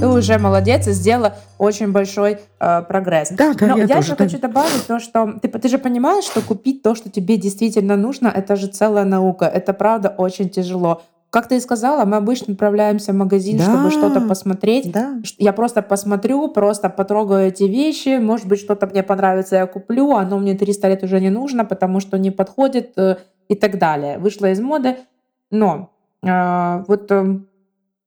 Ты 0.00 0.08
уже 0.08 0.38
молодец 0.38 0.86
и 0.86 0.92
сделала 0.92 1.34
очень 1.56 1.92
большой 1.92 2.38
э, 2.60 2.82
прогресс. 2.82 3.30
Да, 3.30 3.54
да, 3.54 3.68
Но 3.68 3.76
я, 3.78 3.84
я 3.84 3.96
тоже, 3.96 4.12
еще 4.12 4.16
хочу 4.16 4.38
добавить 4.38 4.86
то, 4.86 4.98
что 4.98 5.38
ты, 5.40 5.48
ты 5.48 5.68
же 5.68 5.78
понимаешь, 5.78 6.24
что 6.24 6.42
купить 6.42 6.82
то, 6.82 6.94
что 6.94 7.08
тебе 7.08 7.38
действительно 7.38 7.96
нужно, 7.96 8.28
это 8.28 8.56
же 8.56 8.66
целая 8.66 9.04
наука. 9.04 9.46
Это 9.46 9.72
правда 9.72 10.14
очень 10.18 10.50
тяжело. 10.50 11.02
Как 11.34 11.48
ты 11.48 11.56
и 11.56 11.60
сказала, 11.60 12.04
мы 12.04 12.18
обычно 12.18 12.52
отправляемся 12.52 13.12
в 13.12 13.16
магазин, 13.16 13.56
да, 13.56 13.64
чтобы 13.64 13.90
что-то 13.90 14.20
посмотреть. 14.20 14.92
Да. 14.92 15.16
Я 15.38 15.52
просто 15.52 15.82
посмотрю, 15.82 16.46
просто 16.46 16.88
потрогаю 16.90 17.48
эти 17.48 17.64
вещи. 17.64 18.18
Может 18.18 18.46
быть, 18.46 18.60
что-то 18.60 18.86
мне 18.86 19.02
понравится, 19.02 19.56
я 19.56 19.66
куплю. 19.66 20.12
Оно 20.12 20.38
мне 20.38 20.54
300 20.54 20.88
лет 20.88 21.02
уже 21.02 21.20
не 21.20 21.30
нужно, 21.30 21.64
потому 21.64 21.98
что 21.98 22.18
не 22.18 22.30
подходит 22.30 22.92
э, 22.96 23.16
и 23.48 23.54
так 23.54 23.78
далее. 23.78 24.18
Вышла 24.18 24.50
из 24.50 24.60
моды. 24.60 24.96
Но 25.50 25.90
э, 26.22 26.84
вот 26.88 27.10
э, 27.10 27.40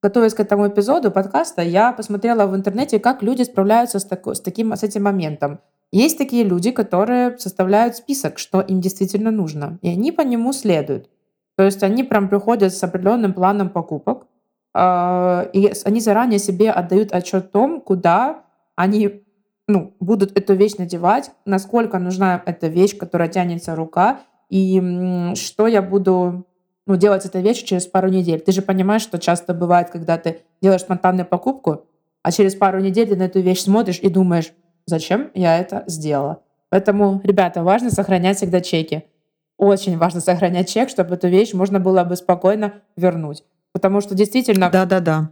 готовясь 0.02 0.34
к 0.34 0.40
этому 0.40 0.68
эпизоду 0.68 1.12
подкаста, 1.12 1.62
я 1.62 1.92
посмотрела 1.92 2.48
в 2.48 2.56
интернете, 2.56 3.00
как 3.00 3.24
люди 3.24 3.44
справляются 3.44 4.00
с, 4.00 4.06
тако, 4.06 4.34
с, 4.34 4.42
таким, 4.42 4.74
с 4.74 4.84
этим 4.84 5.04
моментом. 5.04 5.60
Есть 5.92 6.18
такие 6.18 6.44
люди, 6.44 6.72
которые 6.72 7.38
составляют 7.38 7.96
список, 7.96 8.40
что 8.40 8.62
им 8.62 8.82
действительно 8.82 9.32
нужно, 9.32 9.80
и 9.82 9.90
они 9.90 10.12
по 10.12 10.22
нему 10.22 10.54
следуют. 10.54 11.10
То 11.56 11.64
есть 11.64 11.82
они 11.82 12.04
прям 12.04 12.30
приходят 12.30 12.74
с 12.74 12.84
определенным 12.84 13.34
планом 13.34 13.70
покупок, 13.70 14.28
э, 14.76 15.50
и 15.54 15.72
они 15.86 16.00
заранее 16.02 16.40
себе 16.40 16.72
отдают 16.72 17.14
отчет 17.14 17.46
о 17.46 17.48
том, 17.48 17.82
куда 17.82 18.44
они 18.76 19.24
ну, 19.68 19.96
будут 20.00 20.38
эту 20.38 20.54
вещь 20.54 20.78
надевать, 20.78 21.32
насколько 21.46 22.00
нужна 22.00 22.42
эта 22.46 22.68
вещь, 22.68 22.98
которая 22.98 23.28
тянется 23.28 23.76
рука, 23.76 24.22
и 24.50 25.34
что 25.36 25.68
я 25.68 25.82
буду 25.82 26.46
ну, 26.86 26.96
делать 26.96 27.26
эта 27.26 27.40
вещь 27.40 27.64
через 27.64 27.86
пару 27.86 28.08
недель. 28.08 28.40
Ты 28.40 28.52
же 28.52 28.62
понимаешь, 28.62 29.02
что 29.02 29.20
часто 29.20 29.54
бывает, 29.54 29.90
когда 29.90 30.18
ты 30.18 30.42
делаешь 30.62 30.82
спонтанную 30.82 31.26
покупку, 31.26 31.86
а 32.24 32.32
через 32.32 32.56
пару 32.56 32.80
недель 32.80 33.10
ты 33.10 33.16
на 33.16 33.24
эту 33.24 33.40
вещь 33.42 33.62
смотришь 33.62 34.00
и 34.02 34.10
думаешь, 34.10 34.54
зачем 34.86 35.30
я 35.34 35.58
это 35.60 35.84
сделала. 35.88 36.42
Поэтому, 36.70 37.22
ребята, 37.24 37.64
важно 37.64 37.92
сохранять 37.92 38.38
всегда 38.38 38.62
чеки. 38.62 39.04
Очень 39.58 39.98
важно 39.98 40.22
сохранять 40.22 40.70
чек, 40.70 40.90
чтобы 40.90 41.16
эту 41.16 41.28
вещь 41.28 41.54
можно 41.54 41.80
было 41.80 42.04
бы 42.04 42.16
спокойно 42.16 42.76
вернуть. 42.96 43.44
Потому 43.74 44.02
что 44.02 44.16
действительно... 44.16 44.70
Да-да-да. 44.70 45.32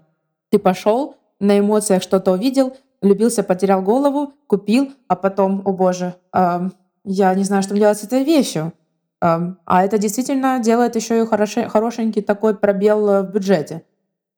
Ты 0.49 0.59
пошел, 0.59 1.15
на 1.39 1.59
эмоциях 1.59 2.01
что-то 2.01 2.31
увидел, 2.31 2.75
любился, 3.01 3.43
потерял 3.43 3.81
голову, 3.81 4.33
купил, 4.47 4.93
а 5.07 5.15
потом, 5.15 5.61
о 5.65 5.71
боже, 5.71 6.15
э, 6.33 6.69
я 7.03 7.35
не 7.35 7.43
знаю, 7.43 7.63
что 7.63 7.75
делать 7.75 7.97
с 7.97 8.03
этой 8.03 8.23
вещью. 8.23 8.73
А 9.21 9.83
это 9.83 9.97
действительно 9.97 10.59
делает 10.59 10.95
еще 10.95 11.23
и 11.23 11.25
хорошенький 11.25 12.21
такой 12.21 12.55
пробел 12.55 13.09
э, 13.09 13.21
в 13.23 13.31
бюджете. 13.31 13.83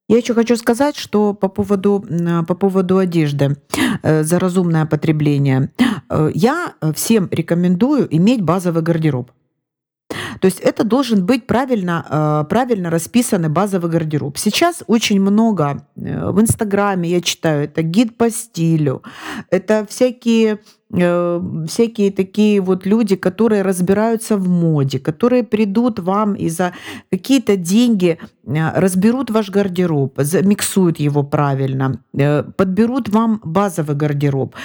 Я 0.09 0.17
еще 0.17 0.33
хочу 0.33 0.55
сказать, 0.55 0.95
что 0.95 1.33
по 1.33 1.49
поводу, 1.49 2.05
по 2.47 2.55
поводу 2.55 2.97
одежды 2.97 3.57
э, 4.03 4.23
за 4.23 4.39
разумное 4.39 4.85
потребление. 4.85 5.71
Э, 6.09 6.29
я 6.33 6.75
всем 6.93 7.27
рекомендую 7.31 8.07
иметь 8.15 8.41
базовый 8.41 8.83
гардероб. 8.83 9.31
То 10.39 10.45
есть 10.45 10.59
это 10.59 10.83
должен 10.83 11.25
быть 11.25 11.47
правильно, 11.47 12.45
правильно 12.49 12.89
расписанный 12.89 13.49
базовый 13.49 13.89
гардероб. 13.89 14.37
Сейчас 14.37 14.83
очень 14.87 15.19
много 15.19 15.85
в 15.95 16.39
Инстаграме, 16.39 17.09
я 17.09 17.21
читаю, 17.21 17.63
это 17.63 17.81
гид 17.81 18.15
по 18.17 18.29
стилю, 18.29 19.01
это 19.49 19.85
всякие 19.89 20.59
всякие 20.89 22.11
такие 22.11 22.61
вот 22.61 22.85
люди, 22.85 23.15
которые 23.17 23.61
разбираются 23.61 24.37
в 24.37 24.47
моде, 24.47 24.99
которые 24.99 25.43
придут 25.43 25.99
вам 25.99 26.33
и 26.33 26.47
за 26.49 26.73
какие-то 27.11 27.57
деньги 27.57 28.17
э, 28.45 28.79
разберут 28.79 29.29
ваш 29.29 29.49
гардероб, 29.49 30.13
замиксуют 30.17 30.99
его 30.99 31.23
правильно, 31.23 31.99
э, 32.17 32.43
подберут 32.43 33.09
вам 33.09 33.41
базовый 33.43 33.97
гардероб. 33.97 34.55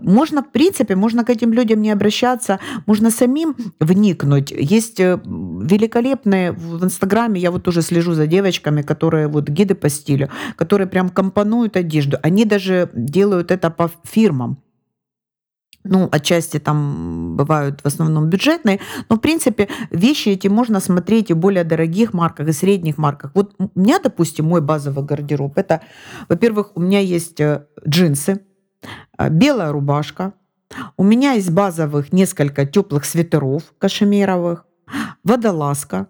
Можно, 0.00 0.42
в 0.42 0.52
принципе, 0.52 0.94
можно 0.94 1.24
к 1.24 1.30
этим 1.30 1.52
людям 1.52 1.82
не 1.82 1.90
обращаться, 1.90 2.60
можно 2.86 3.10
самим 3.10 3.56
вникнуть. 3.80 4.52
Есть 4.52 5.00
великолепные 5.00 6.52
в 6.52 6.84
Инстаграме, 6.84 7.40
я 7.40 7.50
вот 7.50 7.64
тоже 7.64 7.82
слежу 7.82 8.12
за 8.12 8.28
девочками, 8.28 8.82
которые 8.82 9.26
вот 9.26 9.48
гиды 9.48 9.74
по 9.74 9.88
стилю, 9.88 10.28
которые 10.54 10.86
прям 10.86 11.08
компонуют 11.08 11.76
одежду. 11.76 12.18
Они 12.22 12.44
даже 12.44 12.88
делают 12.94 13.50
это 13.50 13.70
по 13.70 13.90
фирмам. 14.04 14.58
Ну, 15.84 16.08
отчасти 16.12 16.58
там 16.58 17.36
бывают 17.36 17.80
в 17.82 17.86
основном 17.86 18.28
бюджетные, 18.28 18.80
но, 19.08 19.16
в 19.16 19.20
принципе, 19.20 19.68
вещи 19.90 20.30
эти 20.30 20.48
можно 20.48 20.80
смотреть 20.80 21.30
и 21.30 21.34
в 21.34 21.38
более 21.38 21.64
дорогих 21.64 22.12
марках, 22.12 22.48
и 22.48 22.52
средних 22.52 22.98
марках. 22.98 23.32
Вот 23.34 23.54
у 23.58 23.68
меня, 23.74 23.98
допустим, 23.98 24.46
мой 24.46 24.60
базовый 24.60 25.04
гардероб, 25.04 25.58
это, 25.58 25.80
во-первых, 26.28 26.72
у 26.76 26.80
меня 26.80 27.00
есть 27.00 27.40
э, 27.40 27.66
джинсы, 27.86 28.40
э, 29.18 29.28
белая 29.28 29.72
рубашка, 29.72 30.34
у 30.96 31.04
меня 31.04 31.34
из 31.34 31.50
базовых 31.50 32.12
несколько 32.12 32.64
теплых 32.64 33.04
свитеров 33.04 33.74
кашемировых, 33.78 34.64
водолазка, 35.24 36.08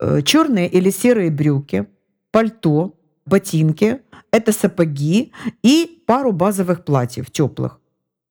э, 0.00 0.22
черные 0.22 0.68
или 0.68 0.90
серые 0.90 1.30
брюки, 1.30 1.86
пальто, 2.30 2.98
ботинки, 3.26 4.00
это 4.30 4.52
сапоги 4.52 5.32
и 5.62 6.02
пару 6.06 6.32
базовых 6.32 6.84
платьев 6.84 7.30
теплых. 7.30 7.81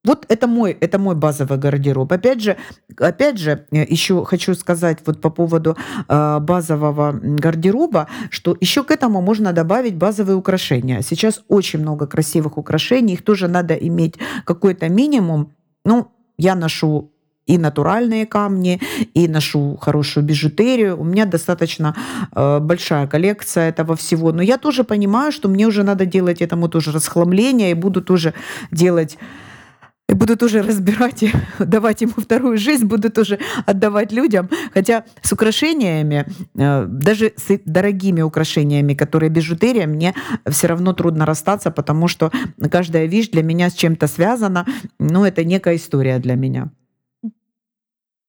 Вот 0.04 0.26
это 0.30 0.48
мой, 0.48 0.72
это 0.72 0.98
мой 0.98 1.16
базовый 1.16 1.60
гардероб. 1.60 2.12
Опять 2.12 2.42
же, 2.42 2.58
опять 2.98 3.38
же, 3.38 3.66
э, 3.72 3.86
еще 3.88 4.26
хочу 4.26 4.56
сказать 4.56 4.98
вот 5.06 5.22
по 5.22 5.30
поводу 5.30 5.78
э, 6.08 6.40
базового 6.40 7.12
гардероба, 7.22 8.08
что 8.32 8.58
еще 8.60 8.84
к 8.84 8.90
этому 8.90 9.22
можно 9.22 9.54
добавить 9.54 9.96
базовые 9.96 10.36
украшения. 10.36 11.02
Сейчас 11.02 11.44
очень 11.48 11.80
много 11.80 12.08
красивых 12.08 12.58
украшений, 12.58 13.14
их 13.14 13.24
тоже 13.24 13.48
надо 13.48 13.76
иметь 13.76 14.16
какой-то 14.44 14.90
минимум. 14.90 15.52
Ну, 15.86 16.08
я 16.38 16.56
ношу 16.56 17.12
и 17.46 17.58
натуральные 17.58 18.26
камни, 18.26 18.80
и 19.14 19.28
ношу 19.28 19.78
хорошую 19.82 20.24
бижутерию. 20.24 21.00
У 21.00 21.04
меня 21.04 21.26
достаточно 21.26 21.96
э, 22.36 22.60
большая 22.60 23.06
коллекция 23.08 23.70
этого 23.70 23.96
всего. 23.96 24.32
Но 24.32 24.42
я 24.42 24.58
тоже 24.58 24.84
понимаю, 24.84 25.32
что 25.32 25.50
мне 25.50 25.68
уже 25.68 25.84
надо 25.84 26.06
делать 26.06 26.42
этому 26.42 26.70
тоже 26.70 26.92
расхламление, 26.92 27.72
и 27.72 27.76
буду 27.76 28.02
тоже 28.02 28.34
делать 28.72 29.18
и 30.12 30.14
буду 30.14 30.36
тоже 30.36 30.62
разбирать 30.62 31.24
и 31.24 31.32
давать 31.60 32.02
ему 32.02 32.14
вторую 32.18 32.58
жизнь, 32.58 32.86
буду 32.86 33.10
тоже 33.10 33.40
отдавать 33.66 34.12
людям. 34.12 34.50
Хотя 34.74 35.06
с 35.22 35.32
украшениями, 35.32 36.26
э, 36.58 36.86
даже 36.86 37.34
с 37.38 37.60
дорогими 37.66 38.22
украшениями, 38.22 38.94
которые 38.94 39.30
бижутерия, 39.30 39.88
мне 39.88 40.14
все 40.50 40.68
равно 40.68 40.94
трудно 40.94 41.26
расстаться, 41.26 41.72
потому 41.72 42.10
что 42.10 42.32
каждая 42.72 43.06
вещь 43.06 43.30
для 43.30 43.42
меня 43.42 43.70
с 43.70 43.74
чем-то 43.74 44.08
связана. 44.08 44.66
Ну, 45.00 45.24
это 45.24 45.46
некая 45.46 45.78
история 45.78 46.20
для 46.20 46.36
меня. 46.36 46.72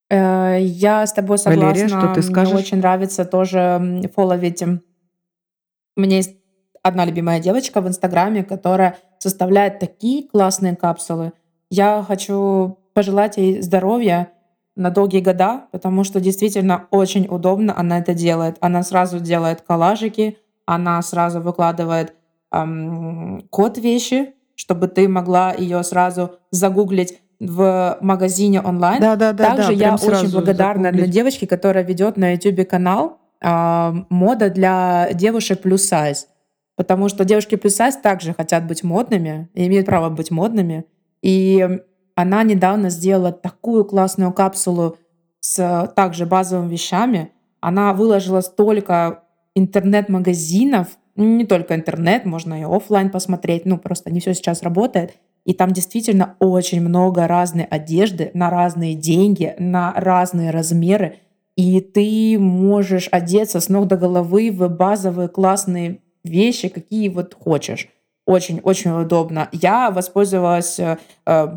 Э, 0.09 0.59
я 0.61 1.05
с 1.05 1.13
тобой 1.13 1.39
согласна. 1.39 1.67
Валерия, 1.67 1.89
что 1.89 2.15
ты 2.15 2.23
скажешь? 2.23 2.53
Мне 2.53 2.63
очень 2.63 2.79
нравится 2.79 3.25
тоже 3.25 4.09
фолловить. 4.15 4.63
У 4.63 6.01
меня 6.01 6.17
есть 6.17 6.37
одна 6.85 7.05
любимая 7.05 7.41
девочка 7.41 7.81
в 7.81 7.89
Инстаграме, 7.89 8.45
которая 8.45 8.99
составляет 9.19 9.81
такие 9.81 10.29
классные 10.29 10.77
капсулы. 10.77 11.33
Я 11.75 12.05
хочу 12.07 12.77
пожелать 12.93 13.39
ей 13.39 13.63
здоровья 13.63 14.29
на 14.77 14.91
долгие 14.91 15.21
года, 15.21 15.69
потому 15.73 16.05
что 16.05 16.21
действительно 16.21 16.87
очень 16.91 17.27
удобно 17.31 17.73
она 17.75 17.99
это 17.99 18.13
делает. 18.13 18.59
Она 18.61 18.83
сразу 18.83 19.21
делает 19.21 19.63
коллажики, 19.63 20.37
она 20.67 21.01
сразу 21.01 21.41
выкладывает 21.41 22.13
эм, 22.53 23.49
код 23.49 23.79
вещи, 23.79 24.35
чтобы 24.55 24.87
ты 24.87 25.09
могла 25.09 25.55
ее 25.55 25.83
сразу 25.83 26.33
загуглить 26.51 27.23
в 27.41 27.97
магазине 28.03 28.61
онлайн. 28.61 29.01
Да, 29.01 29.17
да, 29.17 29.33
да. 29.33 29.55
Также 29.57 29.69
да, 29.69 29.73
я 29.73 29.95
очень 29.95 30.31
благодарна 30.31 30.91
загуглить. 30.91 31.05
для 31.05 31.11
девочки, 31.11 31.47
которая 31.47 31.85
ведет 31.85 32.19
на 32.19 32.35
YouTube 32.35 32.69
канал 32.69 33.19
э, 33.41 33.93
мода 34.11 34.51
для 34.51 35.09
девушек 35.15 35.63
плюс 35.63 35.85
сайз. 35.85 36.29
Потому 36.77 37.09
что 37.09 37.25
девушки 37.25 37.55
плюс 37.55 37.77
сайз 37.77 37.97
также 37.97 38.35
хотят 38.35 38.67
быть 38.67 38.85
модными 38.85 39.49
и 39.55 39.67
имеют 39.67 39.87
право 39.87 40.11
быть 40.11 40.31
модными. 40.31 40.85
И 41.23 41.81
она 42.15 42.43
недавно 42.43 42.91
сделала 42.91 43.33
такую 43.33 43.85
классную 43.85 44.33
капсулу 44.33 44.97
с 45.41 45.93
также 45.97 46.27
базовыми 46.27 46.71
вещами. 46.71 47.33
Она 47.61 47.93
выложила 47.95 48.41
столько 48.41 49.25
интернет-магазинов, 49.55 50.89
не 51.17 51.45
только 51.45 51.75
интернет, 51.75 52.25
можно 52.25 52.61
и 52.61 52.65
офлайн 52.65 53.11
посмотреть, 53.11 53.67
ну 53.67 53.79
просто 53.79 54.11
не 54.11 54.21
все 54.21 54.35
сейчас 54.35 54.63
работает. 54.63 55.15
И 55.45 55.55
там 55.55 55.73
действительно 55.73 56.37
очень 56.39 56.81
много 56.81 57.27
разной 57.27 57.65
одежды 57.65 58.31
на 58.35 58.49
разные 58.51 58.95
деньги, 58.95 59.55
на 59.59 59.93
разные 59.93 60.51
размеры. 60.51 61.17
И 61.57 61.81
ты 61.81 62.39
можешь 62.39 63.09
одеться 63.11 63.61
с 63.61 63.69
ног 63.69 63.89
до 63.89 63.97
головы 63.97 64.51
в 64.51 64.69
базовые 64.69 65.29
классные 65.29 65.99
вещи, 66.25 66.69
какие 66.69 67.09
вот 67.09 67.35
хочешь. 67.35 67.89
Очень-очень 68.25 68.93
удобно. 68.93 69.49
Я 69.53 69.91
воспользовалась 69.91 70.79
э, 70.79 70.99
э 71.27 71.57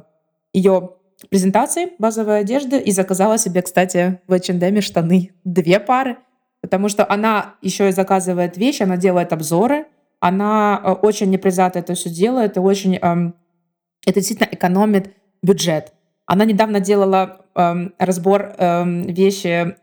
ее 0.54 0.91
презентацией 1.30 1.91
базовой 1.99 2.39
одежды 2.39 2.80
и 2.80 2.91
заказала 2.91 3.38
себе, 3.38 3.62
кстати, 3.62 4.21
в 4.28 4.34
H&M 4.34 4.82
штаны 4.82 5.32
две 5.43 5.80
пары, 5.80 6.17
потому 6.62 6.88
что 6.88 7.06
она 7.10 7.56
еще 7.62 7.89
и 7.89 7.91
заказывает 7.91 8.56
вещи, 8.58 8.84
она 8.84 8.95
делает 8.95 9.34
обзоры, 9.34 9.86
она 10.19 10.82
э, 10.84 10.91
очень 10.91 11.30
непризато 11.30 11.80
это 11.80 11.93
все 11.93 12.10
делает 12.10 12.58
и 12.58 12.60
очень 12.60 12.95
э, 12.95 13.32
это 14.06 14.19
действительно 14.19 14.49
экономит 14.51 15.13
бюджет. 15.43 15.93
Она 16.25 16.45
недавно 16.45 16.80
делала 16.80 17.41
э, 17.56 17.73
разбор 17.99 18.56
э, 18.58 18.84
вещи 19.12 19.75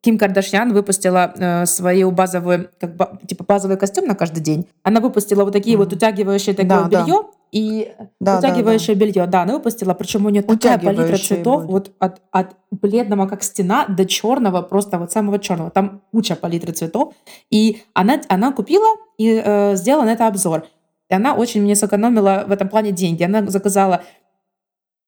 Ким 0.00 0.18
Кардашьян 0.18 0.72
выпустила 0.72 1.32
э, 1.36 1.66
свою 1.66 2.10
базовую, 2.10 2.70
как 2.80 2.96
бы, 2.96 3.08
типа 3.26 3.44
базовый 3.44 3.76
костюм 3.76 4.06
на 4.06 4.16
каждый 4.16 4.40
день. 4.40 4.66
Она 4.82 5.00
выпустила 5.00 5.44
вот 5.44 5.52
такие 5.52 5.76
mm-hmm. 5.76 5.78
вот 5.78 5.92
утягивающие 5.92 6.54
такое 6.54 6.84
да, 6.84 6.88
белье, 6.88 7.22
да. 7.22 7.28
и 7.52 7.94
да, 8.18 8.38
утягивающее 8.38 8.96
да, 8.96 9.00
да. 9.00 9.06
белье, 9.06 9.26
да, 9.26 9.42
она 9.42 9.52
выпустила, 9.54 9.94
причем 9.94 10.26
у 10.26 10.30
нее 10.30 10.42
такая 10.42 10.78
палитра 10.78 11.16
цветов, 11.16 11.64
вот 11.66 11.92
от, 12.00 12.20
от 12.32 12.56
бледного 12.72 13.28
как 13.28 13.44
стена 13.44 13.86
до 13.86 14.04
черного, 14.04 14.62
просто 14.62 14.98
вот 14.98 15.12
самого 15.12 15.38
черного. 15.38 15.70
Там 15.70 16.02
куча 16.10 16.34
палитры 16.34 16.72
цветов. 16.72 17.14
И 17.50 17.82
она, 17.94 18.20
она 18.28 18.52
купила 18.52 18.96
и 19.16 19.40
э, 19.44 19.76
сделала 19.76 20.04
на 20.04 20.12
это 20.14 20.26
обзор. 20.26 20.64
И 21.08 21.14
она 21.14 21.34
очень 21.34 21.62
мне 21.62 21.76
сэкономила 21.76 22.44
в 22.48 22.50
этом 22.50 22.68
плане 22.68 22.90
деньги. 22.90 23.22
Она 23.22 23.46
заказала, 23.46 24.02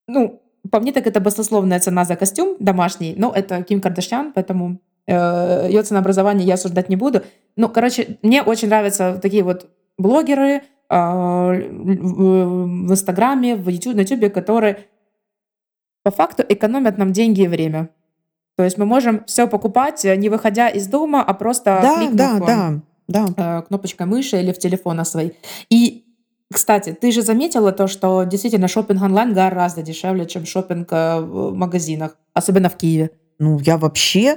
ну, 0.07 0.40
по 0.70 0.81
мне 0.81 0.92
так 0.92 1.07
это 1.07 1.20
баснословная 1.20 1.81
цена 1.81 2.05
за 2.05 2.16
костюм 2.16 2.57
домашний, 2.59 3.14
но 3.16 3.33
это 3.35 3.62
Ким 3.62 3.81
Кардашьян, 3.81 4.33
поэтому 4.33 4.81
э, 5.07 5.68
ее 5.68 5.83
ценообразование 5.83 6.46
я 6.46 6.55
осуждать 6.55 6.88
не 6.88 6.96
буду. 6.96 7.22
Ну, 7.57 7.68
короче, 7.68 8.18
мне 8.22 8.42
очень 8.42 8.68
нравятся 8.68 9.18
такие 9.20 9.42
вот 9.42 9.68
блогеры 9.98 10.62
э, 10.88 10.96
в 10.96 12.92
Инстаграме, 12.92 13.57
в 13.57 13.68
YouTube, 13.68 13.94
на 13.94 14.00
Ютубе, 14.00 14.31
которые 14.31 14.87
по 16.03 16.11
факту 16.11 16.44
экономят 16.48 16.98
нам 16.98 17.12
деньги 17.12 17.42
и 17.42 17.48
время. 17.48 17.90
То 18.57 18.64
есть 18.64 18.79
мы 18.79 18.87
можем 18.87 19.24
все 19.24 19.48
покупать, 19.48 20.05
не 20.05 20.29
выходя 20.29 20.68
из 20.68 20.87
дома, 20.87 21.22
а 21.22 21.35
просто 21.35 21.81
да, 21.83 21.96
кликнув 21.96 22.46
да, 22.46 22.81
да, 23.09 23.27
да. 23.37 23.59
Э, 23.59 23.62
кнопочкой 23.62 24.07
мыши 24.07 24.38
или 24.38 24.53
в 24.53 24.59
телефон 24.59 25.05
свой. 25.05 25.37
И 25.70 26.04
кстати, 26.55 26.97
ты 26.99 27.12
же 27.12 27.23
заметила 27.23 27.73
то, 27.73 27.87
что 27.87 28.25
действительно 28.25 28.69
шопинг 28.69 29.03
онлайн 29.03 29.35
гораздо 29.35 29.83
дешевле, 29.83 30.25
чем 30.27 30.47
шопинг 30.47 30.88
э, 30.93 31.21
в 31.21 31.53
магазинах, 31.53 32.17
особенно 32.33 32.69
в 32.69 32.77
Киеве. 32.77 33.11
Ну, 33.38 33.59
я 33.59 33.77
вообще 33.77 34.37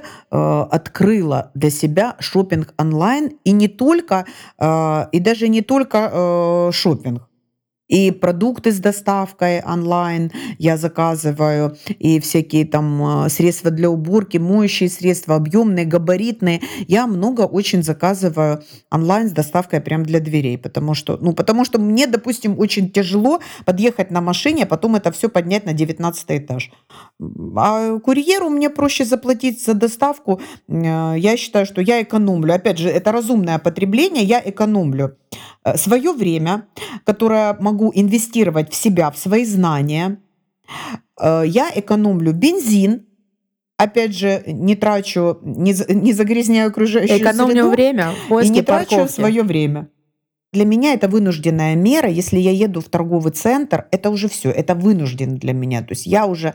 открыла 0.70 1.50
для 1.54 1.70
себя 1.70 2.16
шопинг 2.18 2.74
онлайн 2.76 3.38
и 3.44 3.52
не 3.52 3.68
только, 3.68 4.26
э, 4.58 5.04
и 5.12 5.20
даже 5.20 5.48
не 5.48 5.62
только 5.62 6.10
э, 6.12 6.72
шопинг. 6.72 7.28
И 7.88 8.10
продукты 8.10 8.70
с 8.70 8.78
доставкой 8.78 9.62
онлайн 9.62 10.30
я 10.58 10.76
заказываю, 10.76 11.76
и 11.98 12.20
всякие 12.20 12.66
там 12.66 13.24
э, 13.24 13.28
средства 13.30 13.70
для 13.70 13.88
уборки, 13.88 14.36
моющие 14.36 14.90
средства, 14.90 15.36
объемные, 15.36 15.86
габаритные. 15.86 16.60
Я 16.86 17.06
много 17.06 17.42
очень 17.42 17.82
заказываю 17.82 18.62
онлайн 18.90 19.28
с 19.28 19.32
доставкой 19.32 19.80
прямо 19.80 20.04
для 20.04 20.20
дверей, 20.20 20.58
потому 20.58 20.94
что, 20.94 21.16
ну, 21.20 21.32
потому 21.32 21.64
что 21.64 21.80
мне, 21.80 22.06
допустим, 22.06 22.58
очень 22.58 22.90
тяжело 22.90 23.40
подъехать 23.64 24.10
на 24.10 24.20
машине, 24.20 24.64
а 24.64 24.66
потом 24.66 24.96
это 24.96 25.10
все 25.10 25.30
поднять 25.30 25.64
на 25.64 25.72
19 25.72 26.26
этаж. 26.28 26.70
А 27.56 27.98
курьеру 28.00 28.50
мне 28.50 28.68
проще 28.68 29.06
заплатить 29.06 29.64
за 29.64 29.72
доставку. 29.72 30.40
Э, 30.68 31.14
я 31.16 31.36
считаю, 31.38 31.64
что 31.64 31.80
я 31.80 32.02
экономлю. 32.02 32.54
Опять 32.54 32.78
же, 32.78 32.90
это 32.90 33.12
разумное 33.12 33.58
потребление, 33.58 34.24
я 34.24 34.42
экономлю 34.44 35.16
свое 35.76 36.12
время, 36.12 36.66
которое 37.04 37.56
могу 37.60 37.92
инвестировать 37.94 38.72
в 38.72 38.74
себя, 38.74 39.10
в 39.10 39.18
свои 39.18 39.44
знания. 39.44 40.20
Э, 41.20 41.42
я 41.46 41.70
экономлю 41.74 42.32
бензин, 42.32 43.06
опять 43.76 44.14
же, 44.14 44.42
не 44.46 44.76
трачу, 44.76 45.38
не, 45.42 45.74
не 45.92 46.12
загрязняю 46.12 46.68
окружающую 46.68 47.18
Экономлю 47.18 47.54
среду. 47.54 47.70
время 47.70 48.10
и 48.42 48.48
не 48.48 48.62
парковки. 48.62 48.94
трачу 48.94 49.12
свое 49.12 49.42
время. 49.42 49.88
Для 50.52 50.64
меня 50.64 50.94
это 50.94 51.08
вынужденная 51.08 51.74
мера. 51.76 52.08
Если 52.08 52.38
я 52.38 52.50
еду 52.50 52.80
в 52.80 52.88
торговый 52.88 53.32
центр, 53.32 53.86
это 53.90 54.08
уже 54.08 54.28
все, 54.28 54.50
это 54.50 54.74
вынужден 54.74 55.36
для 55.36 55.52
меня. 55.52 55.82
То 55.82 55.90
есть 55.90 56.06
я 56.06 56.26
уже 56.26 56.54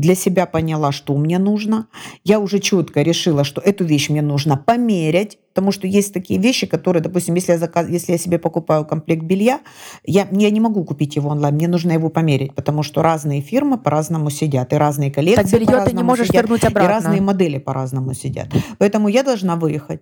для 0.00 0.14
себя 0.14 0.46
поняла, 0.46 0.92
что 0.92 1.16
мне 1.16 1.38
нужно. 1.38 1.86
Я 2.24 2.40
уже 2.40 2.58
четко 2.58 3.02
решила, 3.02 3.44
что 3.44 3.60
эту 3.60 3.84
вещь 3.84 4.08
мне 4.08 4.22
нужно 4.22 4.56
померять, 4.56 5.38
потому 5.52 5.72
что 5.72 5.86
есть 5.86 6.14
такие 6.14 6.40
вещи, 6.40 6.66
которые, 6.66 7.02
допустим, 7.02 7.34
если 7.34 7.52
я, 7.52 7.58
заказ, 7.58 7.88
если 7.88 8.12
я 8.12 8.18
себе 8.18 8.38
покупаю 8.38 8.86
комплект 8.86 9.22
белья, 9.22 9.60
я, 10.04 10.26
я 10.30 10.50
не 10.50 10.60
могу 10.60 10.84
купить 10.84 11.16
его 11.16 11.28
онлайн, 11.30 11.54
мне 11.54 11.68
нужно 11.68 11.92
его 11.92 12.08
померить, 12.08 12.54
потому 12.54 12.82
что 12.82 13.02
разные 13.02 13.42
фирмы 13.42 13.76
по-разному 13.78 14.30
сидят, 14.30 14.72
и 14.72 14.76
разные 14.76 15.10
коллекции 15.10 15.58
так 15.58 15.60
белье 15.60 15.84
ты 15.84 15.92
не 15.94 16.02
можешь 16.02 16.28
сидят, 16.28 16.42
вернуть 16.44 16.64
обратно. 16.64 16.86
и 16.86 16.88
разные 16.88 17.20
модели 17.20 17.58
по-разному 17.58 18.14
сидят. 18.14 18.48
Поэтому 18.78 19.08
я 19.08 19.22
должна 19.22 19.56
выехать, 19.56 20.00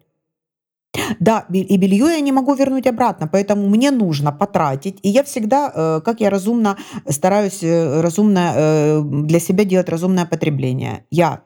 да, 1.20 1.46
и 1.52 1.76
белье 1.76 2.06
я 2.06 2.20
не 2.20 2.32
могу 2.32 2.54
вернуть 2.54 2.86
обратно, 2.86 3.28
поэтому 3.28 3.68
мне 3.68 3.90
нужно 3.90 4.32
потратить. 4.32 4.98
И 5.02 5.08
я 5.08 5.22
всегда, 5.22 5.72
э, 5.74 6.00
как 6.04 6.20
я 6.20 6.30
разумно 6.30 6.76
стараюсь 7.08 7.62
э, 7.62 8.00
разумно 8.00 8.52
э, 8.54 9.02
для 9.02 9.40
себя 9.40 9.64
делать 9.64 9.88
разумное 9.88 10.26
потребление. 10.26 11.04
Я 11.10 11.42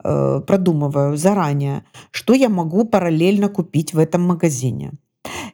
продумываю 0.00 1.16
заранее, 1.16 1.84
что 2.12 2.32
я 2.32 2.48
могу 2.48 2.84
параллельно 2.84 3.48
купить 3.48 3.94
в 3.94 3.98
этом 3.98 4.22
магазине 4.22 4.92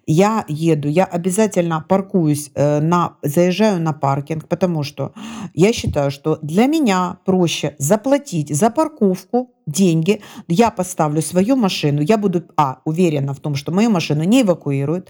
я 0.06 0.44
еду, 0.48 0.88
я 0.88 1.04
обязательно 1.04 1.84
паркуюсь, 1.88 2.50
э, 2.54 2.80
на, 2.80 3.16
заезжаю 3.22 3.80
на 3.80 3.92
паркинг, 3.92 4.48
потому 4.48 4.82
что 4.82 5.12
я 5.54 5.72
считаю, 5.72 6.10
что 6.10 6.38
для 6.42 6.66
меня 6.66 7.18
проще 7.24 7.74
заплатить 7.78 8.54
за 8.54 8.70
парковку 8.70 9.50
деньги, 9.66 10.20
я 10.48 10.70
поставлю 10.70 11.22
свою 11.22 11.56
машину, 11.56 12.02
я 12.02 12.18
буду, 12.18 12.42
а, 12.56 12.78
уверена 12.84 13.32
в 13.34 13.40
том, 13.40 13.54
что 13.54 13.72
мою 13.72 13.90
машину 13.90 14.24
не 14.24 14.42
эвакуируют, 14.42 15.08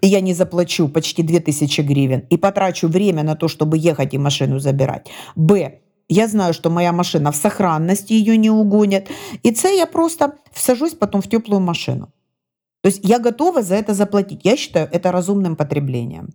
и 0.00 0.08
я 0.08 0.20
не 0.20 0.34
заплачу 0.34 0.88
почти 0.88 1.22
2000 1.22 1.82
гривен 1.82 2.26
и 2.30 2.36
потрачу 2.36 2.88
время 2.88 3.22
на 3.22 3.36
то, 3.36 3.48
чтобы 3.48 3.78
ехать 3.78 4.14
и 4.14 4.18
машину 4.18 4.58
забирать. 4.58 5.10
Б. 5.36 5.78
Я 6.08 6.28
знаю, 6.28 6.52
что 6.52 6.68
моя 6.68 6.92
машина 6.92 7.30
в 7.32 7.36
сохранности, 7.36 8.12
ее 8.12 8.36
не 8.36 8.50
угонят. 8.50 9.08
И 9.42 9.54
С. 9.54 9.68
Я 9.68 9.86
просто 9.86 10.34
всажусь 10.52 10.92
потом 10.92 11.22
в 11.22 11.28
теплую 11.28 11.60
машину. 11.60 12.11
То 12.82 12.88
есть 12.88 13.00
я 13.04 13.18
готова 13.18 13.62
за 13.62 13.76
это 13.76 13.94
заплатить. 13.94 14.40
Я 14.44 14.56
считаю 14.56 14.88
это 14.92 15.12
разумным 15.12 15.56
потреблением. 15.56 16.30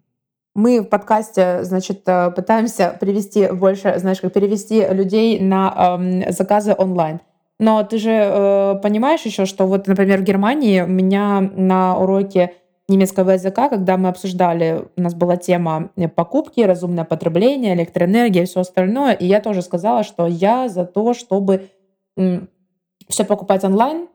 Мы 0.56 0.82
в 0.82 0.86
подкасте, 0.86 1.64
значит, 1.64 2.02
э, 2.08 2.32
пытаемся 2.32 2.98
привести 3.00 3.48
больше, 3.52 4.00
знаешь, 4.00 4.22
как 4.22 4.34
перевести 4.34 4.88
людей 4.90 5.40
на 5.40 6.00
э, 6.00 6.32
заказы 6.32 6.74
онлайн. 6.76 7.20
Но 7.60 7.84
ты 7.84 8.00
же 8.00 8.12
э, 8.12 8.76
понимаешь 8.82 9.22
еще, 9.22 9.46
что 9.46 9.68
вот, 9.68 9.86
например, 9.86 10.22
в 10.22 10.24
Германии 10.24 10.82
у 10.82 10.88
меня 10.88 11.42
на 11.42 11.96
уроке 12.00 12.54
немецкого 12.88 13.32
языка, 13.32 13.70
когда 13.70 13.98
мы 13.98 14.10
обсуждали, 14.10 14.86
у 14.96 15.02
нас 15.02 15.14
была 15.14 15.36
тема 15.36 15.92
покупки, 16.16 16.62
разумное 16.62 17.04
потребление, 17.04 17.76
электроэнергия 17.76 18.44
и 18.44 18.46
все 18.46 18.62
остальное, 18.62 19.14
и 19.14 19.28
я 19.28 19.42
тоже 19.42 19.62
сказала, 19.62 20.04
что 20.04 20.26
я 20.26 20.70
за 20.70 20.86
то, 20.86 21.14
чтобы 21.14 21.70
все 22.16 23.26
покупать 23.26 23.64
онлайн, 23.64 24.08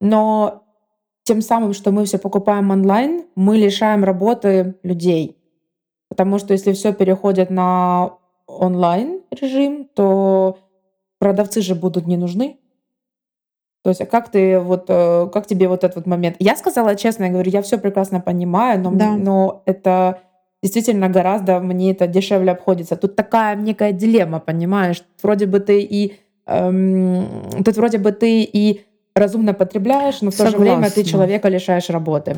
но 0.00 0.62
тем 1.24 1.40
самым, 1.40 1.72
что 1.72 1.92
мы 1.92 2.04
все 2.04 2.18
покупаем 2.18 2.70
онлайн, 2.70 3.24
мы 3.34 3.56
лишаем 3.56 4.04
работы 4.04 4.74
людей. 4.82 5.36
Потому 6.08 6.38
что 6.38 6.52
если 6.52 6.72
все 6.72 6.92
переходит 6.92 7.50
на 7.50 8.16
онлайн 8.46 9.22
режим, 9.30 9.88
то 9.94 10.58
продавцы 11.18 11.62
же 11.62 11.74
будут 11.74 12.06
не 12.06 12.16
нужны. 12.16 12.58
То 13.82 13.90
есть, 13.90 14.00
а 14.00 14.06
как 14.06 14.30
ты 14.30 14.58
вот, 14.60 14.84
э, 14.88 15.28
как 15.32 15.46
тебе 15.46 15.68
вот 15.68 15.84
этот 15.84 15.96
вот 15.96 16.06
момент? 16.06 16.36
Я 16.38 16.56
сказала 16.56 16.94
честно, 16.94 17.24
я 17.24 17.30
говорю, 17.30 17.50
я 17.50 17.62
все 17.62 17.78
прекрасно 17.78 18.20
понимаю, 18.20 18.80
но, 18.80 18.90
да. 18.92 19.16
но 19.16 19.62
это 19.66 20.20
действительно 20.62 21.08
гораздо 21.08 21.58
мне 21.58 21.90
это 21.90 22.06
дешевле 22.06 22.52
обходится. 22.52 22.96
Тут 22.96 23.16
такая 23.16 23.56
некая 23.56 23.92
дилемма, 23.92 24.38
понимаешь? 24.38 25.02
Вроде 25.22 25.46
бы 25.46 25.58
ты 25.58 25.80
и 25.82 26.16
эм, 26.46 27.26
тут 27.64 27.76
вроде 27.76 27.98
бы 27.98 28.12
ты 28.12 28.42
и 28.42 28.84
разумно 29.14 29.54
потребляешь, 29.54 30.20
но 30.20 30.30
в 30.30 30.36
то 30.36 30.44
Согласна. 30.44 30.58
же 30.58 30.74
время 30.74 30.90
ты 30.90 31.04
человека 31.04 31.48
лишаешь 31.48 31.88
работы. 31.90 32.36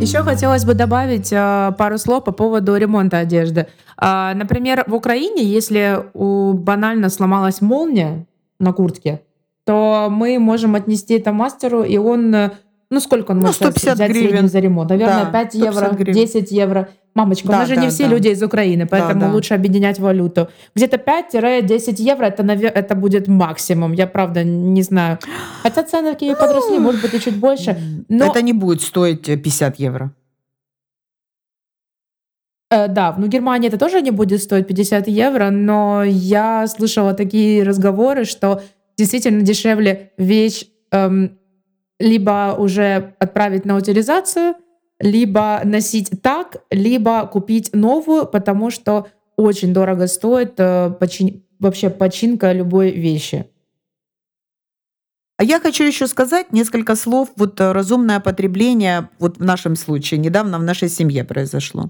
Еще 0.00 0.20
хотелось 0.20 0.64
бы 0.64 0.72
добавить 0.72 1.30
э, 1.30 1.72
пару 1.76 1.98
слов 1.98 2.24
по 2.24 2.32
поводу 2.32 2.74
ремонта 2.74 3.18
одежды. 3.18 3.66
Э, 4.00 4.32
например, 4.34 4.84
в 4.86 4.94
Украине, 4.94 5.44
если 5.44 6.06
у, 6.14 6.54
банально 6.54 7.10
сломалась 7.10 7.60
молния 7.60 8.26
на 8.58 8.72
куртке, 8.72 9.20
то 9.66 10.08
мы 10.10 10.38
можем 10.38 10.74
отнести 10.74 11.18
это 11.18 11.32
мастеру, 11.32 11.82
и 11.82 11.98
он, 11.98 12.34
э, 12.34 12.50
ну 12.90 12.98
сколько 12.98 13.32
он 13.32 13.40
ну, 13.40 13.48
может 13.48 13.76
взять 13.76 13.98
гривен. 13.98 14.48
за 14.48 14.60
ремонт? 14.60 14.88
Наверное, 14.88 15.26
да, 15.26 15.30
5 15.30 15.54
евро, 15.54 15.90
гривен. 15.90 16.14
10 16.14 16.50
евро. 16.50 16.88
Мамочка, 17.14 17.48
да, 17.48 17.60
мы 17.60 17.66
же 17.66 17.74
да, 17.74 17.80
не 17.82 17.88
все 17.88 18.04
да. 18.04 18.10
люди 18.10 18.28
из 18.28 18.42
Украины, 18.42 18.86
поэтому 18.86 19.20
да, 19.20 19.26
да. 19.26 19.32
лучше 19.32 19.54
объединять 19.54 19.98
валюту. 19.98 20.48
Где-то 20.76 20.96
5-10 20.96 21.94
евро 21.98 22.26
это, 22.26 22.42
это 22.42 22.94
будет 22.94 23.26
максимум. 23.26 23.92
Я 23.92 24.06
правда 24.06 24.44
не 24.44 24.82
знаю. 24.82 25.18
Хотя 25.62 25.82
цены 25.82 26.12
какие 26.12 26.34
подросли, 26.34 26.78
может 26.78 27.02
быть, 27.02 27.14
и 27.14 27.20
чуть 27.20 27.36
больше. 27.36 27.76
Но... 28.08 28.26
Это 28.26 28.42
не 28.42 28.52
будет 28.52 28.82
стоить 28.82 29.24
50 29.24 29.80
евро. 29.80 30.12
Э, 32.70 32.86
да, 32.86 33.14
ну 33.18 33.26
Германии 33.26 33.68
это 33.68 33.78
тоже 33.78 34.00
не 34.00 34.12
будет 34.12 34.42
стоить 34.42 34.68
50 34.68 35.08
евро, 35.08 35.50
но 35.50 36.04
я 36.04 36.66
слышала 36.68 37.14
такие 37.14 37.64
разговоры, 37.64 38.24
что 38.24 38.62
действительно 38.96 39.42
дешевле 39.42 40.12
вещь 40.16 40.66
эм, 40.92 41.38
либо 41.98 42.54
уже 42.56 43.14
отправить 43.18 43.64
на 43.64 43.76
утилизацию, 43.76 44.54
либо 45.00 45.62
носить 45.64 46.10
так, 46.22 46.58
либо 46.70 47.26
купить 47.26 47.70
новую, 47.74 48.26
потому 48.26 48.70
что 48.70 49.08
очень 49.36 49.72
дорого 49.72 50.06
стоит 50.06 50.54
э, 50.58 50.90
почин... 51.00 51.42
вообще 51.58 51.88
починка 51.90 52.52
любой 52.52 52.90
вещи. 52.90 53.46
А 55.38 55.42
я 55.42 55.58
хочу 55.58 55.84
еще 55.84 56.06
сказать 56.06 56.52
несколько 56.52 56.94
слов. 56.96 57.30
Вот 57.36 57.58
э, 57.60 57.72
разумное 57.72 58.20
потребление, 58.20 59.08
вот 59.18 59.38
в 59.38 59.44
нашем 59.44 59.74
случае, 59.74 60.20
недавно 60.20 60.58
в 60.58 60.62
нашей 60.62 60.90
семье 60.90 61.24
произошло. 61.24 61.88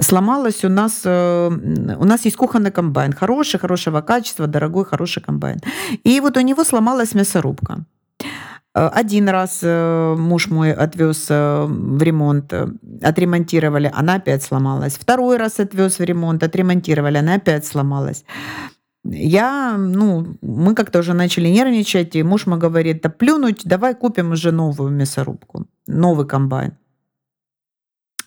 Сломалось 0.00 0.64
у 0.64 0.68
нас, 0.68 1.00
э, 1.04 1.48
у 1.98 2.04
нас 2.04 2.24
есть 2.24 2.36
кухонный 2.36 2.70
комбайн, 2.70 3.12
хороший, 3.12 3.58
хорошего 3.58 4.02
качества, 4.02 4.46
дорогой, 4.46 4.84
хороший 4.84 5.20
комбайн. 5.20 5.58
И 6.04 6.20
вот 6.20 6.36
у 6.36 6.40
него 6.40 6.62
сломалась 6.62 7.14
мясорубка. 7.14 7.84
Э, 8.76 8.88
один 8.92 9.28
раз 9.28 9.60
э, 9.62 10.14
муж 10.18 10.50
мой 10.50 10.72
отвез 10.72 11.26
э, 11.30 11.66
в 11.66 12.02
ремонт, 12.02 12.52
отремонтировали, 13.02 13.90
она 13.94 14.16
опять 14.16 14.42
сломалась. 14.42 14.98
Второй 14.98 15.38
раз 15.38 15.60
отвез 15.60 15.98
в 15.98 16.04
ремонт, 16.04 16.42
отремонтировали, 16.42 17.16
она 17.18 17.34
опять 17.34 17.64
сломалась. 17.64 18.24
Я, 19.04 19.76
ну, 19.78 20.36
мы 20.42 20.74
как-то 20.74 20.98
уже 20.98 21.14
начали 21.14 21.48
нервничать, 21.48 22.16
и 22.16 22.22
муж 22.22 22.46
мой 22.46 22.58
говорит, 22.58 23.02
да 23.02 23.08
плюнуть, 23.08 23.62
давай 23.64 23.94
купим 23.94 24.32
уже 24.32 24.52
новую 24.52 24.90
мясорубку, 24.90 25.66
новый 25.86 26.26
комбайн. 26.26 26.72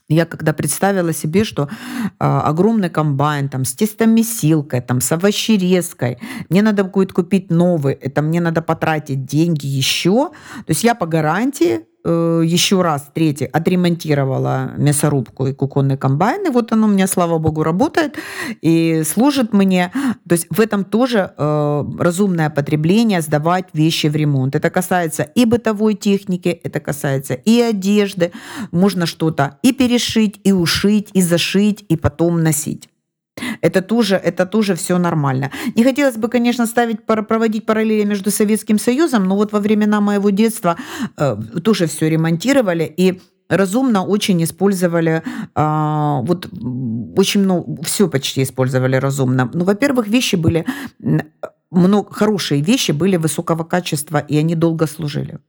Я 0.10 0.26
когда 0.26 0.54
представила 0.54 1.14
себе, 1.14 1.44
что 1.44 1.70
э, 2.02 2.08
огромный 2.20 2.90
комбайн 2.90 3.48
там, 3.48 3.64
с 3.64 3.74
тестомесилкой, 3.74 4.82
там, 4.82 5.02
с 5.02 5.12
овощерезкой, 5.12 6.18
мне 6.50 6.64
надо 6.64 6.84
будет 6.84 7.14
купить 7.14 7.52
новый, 7.52 7.94
это 7.94 8.24
мне 8.24 8.42
надо 8.42 8.64
потратить 8.64 9.26
деньги 9.26 9.68
еще. 9.68 10.32
То 10.66 10.70
есть 10.70 10.84
я 10.84 10.96
по 10.96 11.06
гарантии 11.06 11.82
Э, 12.06 12.42
еще 12.46 12.82
раз, 12.82 13.10
третий, 13.14 13.46
отремонтировала 13.46 14.72
мясорубку 14.78 15.48
и 15.48 15.54
куконный 15.54 15.98
комбайн, 15.98 16.48
и 16.48 16.50
вот 16.50 16.72
оно 16.72 16.88
у 16.88 16.90
меня, 16.90 17.08
слава 17.08 17.40
богу, 17.40 17.62
работает 17.62 18.16
и 18.62 19.04
служит 19.06 19.52
мне. 19.52 19.92
То 20.28 20.36
есть 20.36 20.48
в 20.50 20.62
этом 20.62 20.86
тоже 20.86 21.34
э, 21.38 21.84
разумное 22.00 22.50
потребление, 22.50 23.22
сдавать 23.22 23.66
вещи 23.74 24.08
в 24.08 24.16
ремонт. 24.16 24.56
Это 24.56 24.70
касается 24.70 25.24
и 25.24 25.44
бытовой 25.44 25.94
техники, 25.94 26.48
это 26.64 26.80
касается 26.80 27.34
и 27.34 27.60
одежды. 27.60 28.32
Можно 28.72 29.06
что-то 29.06 29.58
и 29.62 29.74
перешить, 29.74 30.40
и 30.46 30.54
ушить, 30.54 31.10
и 31.14 31.22
зашить, 31.22 31.84
и 31.90 31.98
потом 31.98 32.44
носить. 32.44 32.88
Это 33.62 33.82
тоже, 33.82 34.16
это 34.16 34.46
тоже 34.46 34.76
все 34.76 34.98
нормально. 34.98 35.52
Не 35.76 35.84
хотелось 35.84 36.18
бы, 36.18 36.28
конечно, 36.28 36.66
ставить, 36.66 37.06
проводить 37.06 37.66
параллели 37.66 38.04
между 38.06 38.32
Советским 38.32 38.80
Союзом, 38.80 39.26
но 39.26 39.36
вот 39.36 39.52
во 39.52 39.60
времена 39.60 40.02
моего 40.02 40.30
детства 40.30 40.78
э, 41.18 41.38
тоже 41.64 41.86
все 41.88 42.10
ремонтировали 42.10 42.94
и 42.98 43.22
разумно 43.50 44.06
очень 44.06 44.44
использовали, 44.44 45.24
э, 45.56 46.20
вот 46.24 46.50
очень 47.18 47.42
много, 47.42 47.84
все 47.84 48.08
почти 48.08 48.44
использовали 48.44 48.96
разумно. 48.96 49.50
Ну, 49.54 49.66
во-первых, 49.66 50.08
вещи 50.08 50.36
были, 50.36 50.66
много, 51.72 52.14
хорошие 52.14 52.62
вещи 52.62 52.92
были 52.92 53.18
высокого 53.18 53.64
качества, 53.64 54.18
и 54.18 54.38
они 54.38 54.56
долго 54.56 54.88
служили. 54.88 55.40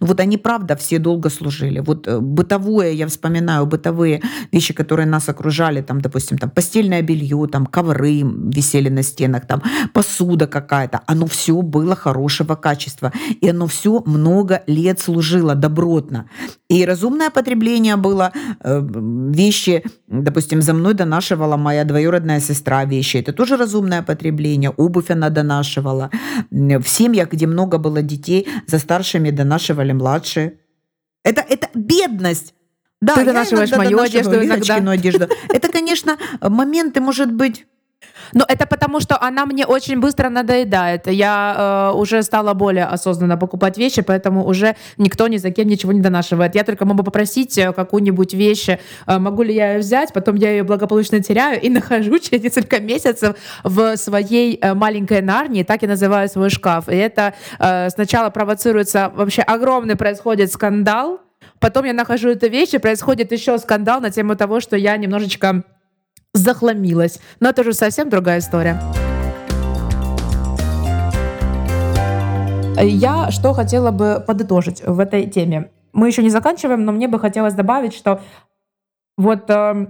Ну, 0.00 0.06
вот 0.06 0.20
они, 0.20 0.36
правда, 0.36 0.76
все 0.76 0.98
долго 0.98 1.30
служили. 1.30 1.80
Вот 1.80 2.08
э, 2.08 2.18
бытовое, 2.20 2.92
я 2.92 3.06
вспоминаю 3.06 3.66
бытовые 3.66 4.22
вещи, 4.52 4.74
которые 4.74 5.06
нас 5.06 5.28
окружали, 5.28 5.82
там, 5.82 6.00
допустим, 6.00 6.38
там 6.38 6.50
постельное 6.50 7.02
белье, 7.02 7.46
там 7.50 7.66
ковры 7.66 8.22
висели 8.22 8.88
на 8.88 9.02
стенах, 9.02 9.46
там 9.46 9.62
посуда 9.92 10.46
какая-то. 10.46 11.00
Оно 11.06 11.26
все 11.26 11.60
было 11.62 11.94
хорошего 11.96 12.54
качества. 12.54 13.12
И 13.40 13.48
оно 13.48 13.66
все 13.66 14.02
много 14.06 14.62
лет 14.66 15.00
служило 15.00 15.54
добротно. 15.54 16.28
И 16.68 16.84
разумное 16.84 17.30
потребление 17.30 17.96
было 17.96 18.32
э, 18.60 18.82
вещи, 19.32 19.84
допустим, 20.08 20.62
за 20.62 20.74
мной 20.74 20.94
донашивала 20.94 21.56
моя 21.56 21.84
двоюродная 21.84 22.40
сестра 22.40 22.84
вещи. 22.84 23.18
Это 23.18 23.32
тоже 23.32 23.56
разумное 23.56 24.02
потребление. 24.02 24.70
Обувь 24.70 25.10
она 25.10 25.30
донашивала. 25.30 26.10
В 26.50 26.88
семьях, 26.88 27.30
где 27.32 27.46
много 27.46 27.78
было 27.78 28.02
детей, 28.02 28.46
за 28.66 28.78
старшими 28.78 29.30
донашивали 29.30 29.85
младшие. 29.92 30.58
Это, 31.22 31.40
это 31.40 31.68
бедность. 31.74 32.54
Да, 33.00 33.14
Ты 33.14 33.24
донашиваешь 33.24 33.70
мою 33.72 34.00
одежду 34.00 34.42
иногда. 34.42 34.76
одежду. 34.90 35.28
Это, 35.48 35.68
конечно, 35.70 36.16
моменты, 36.40 37.00
может 37.00 37.32
быть, 37.32 37.66
но 38.32 38.44
это 38.48 38.66
потому, 38.66 39.00
что 39.00 39.20
она 39.20 39.46
мне 39.46 39.66
очень 39.66 40.00
быстро 40.00 40.28
надоедает. 40.28 41.06
Я 41.06 41.90
э, 41.92 41.96
уже 41.96 42.22
стала 42.22 42.54
более 42.54 42.84
осознанно 42.84 43.36
покупать 43.36 43.78
вещи, 43.78 44.02
поэтому 44.02 44.46
уже 44.46 44.76
никто 44.96 45.28
ни 45.28 45.36
за 45.36 45.50
кем 45.50 45.68
ничего 45.68 45.92
не 45.92 46.00
донашивает. 46.00 46.54
Я 46.54 46.64
только 46.64 46.84
могу 46.84 47.02
попросить 47.02 47.56
э, 47.58 47.72
какую-нибудь 47.72 48.34
вещь, 48.34 48.68
э, 48.68 49.18
могу 49.18 49.42
ли 49.42 49.54
я 49.54 49.74
ее 49.74 49.78
взять, 49.80 50.12
потом 50.12 50.36
я 50.36 50.50
ее 50.50 50.62
благополучно 50.62 51.22
теряю 51.22 51.60
и 51.60 51.68
нахожу 51.76 52.18
через 52.18 52.42
несколько 52.42 52.80
месяцев 52.80 53.36
в 53.64 53.96
своей 53.96 54.58
э, 54.60 54.74
маленькой 54.74 55.22
нарнии, 55.22 55.62
так 55.62 55.82
и 55.82 55.86
называю 55.86 56.28
свой 56.28 56.50
шкаф. 56.50 56.88
И 56.88 56.96
это 56.96 57.34
э, 57.58 57.90
сначала 57.90 58.30
провоцируется 58.30 59.12
вообще 59.14 59.42
огромный 59.42 59.96
происходит 59.96 60.52
скандал, 60.52 61.20
потом 61.60 61.84
я 61.84 61.92
нахожу 61.92 62.30
эту 62.30 62.48
вещь, 62.48 62.74
и 62.74 62.78
происходит 62.78 63.32
еще 63.32 63.58
скандал 63.58 64.00
на 64.00 64.10
тему 64.10 64.36
того, 64.36 64.60
что 64.60 64.76
я 64.76 64.96
немножечко 64.96 65.64
захламилась. 66.36 67.18
Но 67.40 67.50
это 67.50 67.62
уже 67.62 67.72
совсем 67.72 68.08
другая 68.08 68.38
история. 68.38 68.80
Я 72.80 73.30
что 73.30 73.54
хотела 73.54 73.90
бы 73.90 74.22
подытожить 74.26 74.82
в 74.82 75.00
этой 75.00 75.26
теме. 75.26 75.70
Мы 75.92 76.08
еще 76.08 76.22
не 76.22 76.30
заканчиваем, 76.30 76.84
но 76.84 76.92
мне 76.92 77.08
бы 77.08 77.18
хотелось 77.18 77.54
добавить, 77.54 77.94
что 77.94 78.20
вот 79.16 79.48
э, 79.48 79.86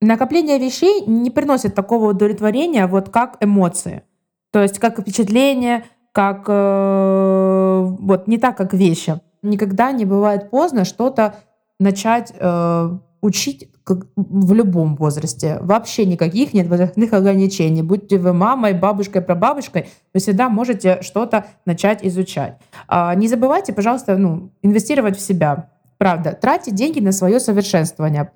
накопление 0.00 0.58
вещей 0.58 1.04
не 1.06 1.30
приносит 1.30 1.76
такого 1.76 2.10
удовлетворения, 2.10 2.86
вот 2.88 3.10
как 3.10 3.36
эмоции. 3.40 4.02
То 4.50 4.60
есть 4.62 4.80
как 4.80 4.98
впечатление, 4.98 5.84
как 6.12 6.46
э, 6.48 7.86
вот 8.00 8.26
не 8.26 8.38
так, 8.38 8.56
как 8.56 8.74
вещи. 8.74 9.20
Никогда 9.42 9.92
не 9.92 10.04
бывает 10.04 10.50
поздно 10.50 10.84
что-то 10.84 11.36
начать 11.78 12.32
э, 12.36 12.90
учить 13.20 13.68
в 14.16 14.52
любом 14.52 14.96
возрасте. 14.96 15.58
Вообще 15.60 16.04
никаких 16.04 16.54
нет 16.54 16.68
возрастных 16.68 17.12
ограничений. 17.12 17.82
Будьте 17.82 18.18
вы 18.18 18.32
мамой, 18.32 18.74
бабушкой, 18.74 19.22
прабабушкой, 19.22 19.88
вы 20.14 20.20
всегда 20.20 20.48
можете 20.48 21.02
что-то 21.02 21.46
начать 21.64 22.04
изучать. 22.04 22.58
А, 22.86 23.14
не 23.14 23.28
забывайте, 23.28 23.72
пожалуйста, 23.72 24.16
ну, 24.16 24.50
инвестировать 24.62 25.16
в 25.16 25.20
себя. 25.20 25.70
Правда, 25.98 26.32
тратить 26.32 26.74
деньги 26.74 27.00
на 27.00 27.10
свое 27.10 27.40
совершенствование. 27.40 28.30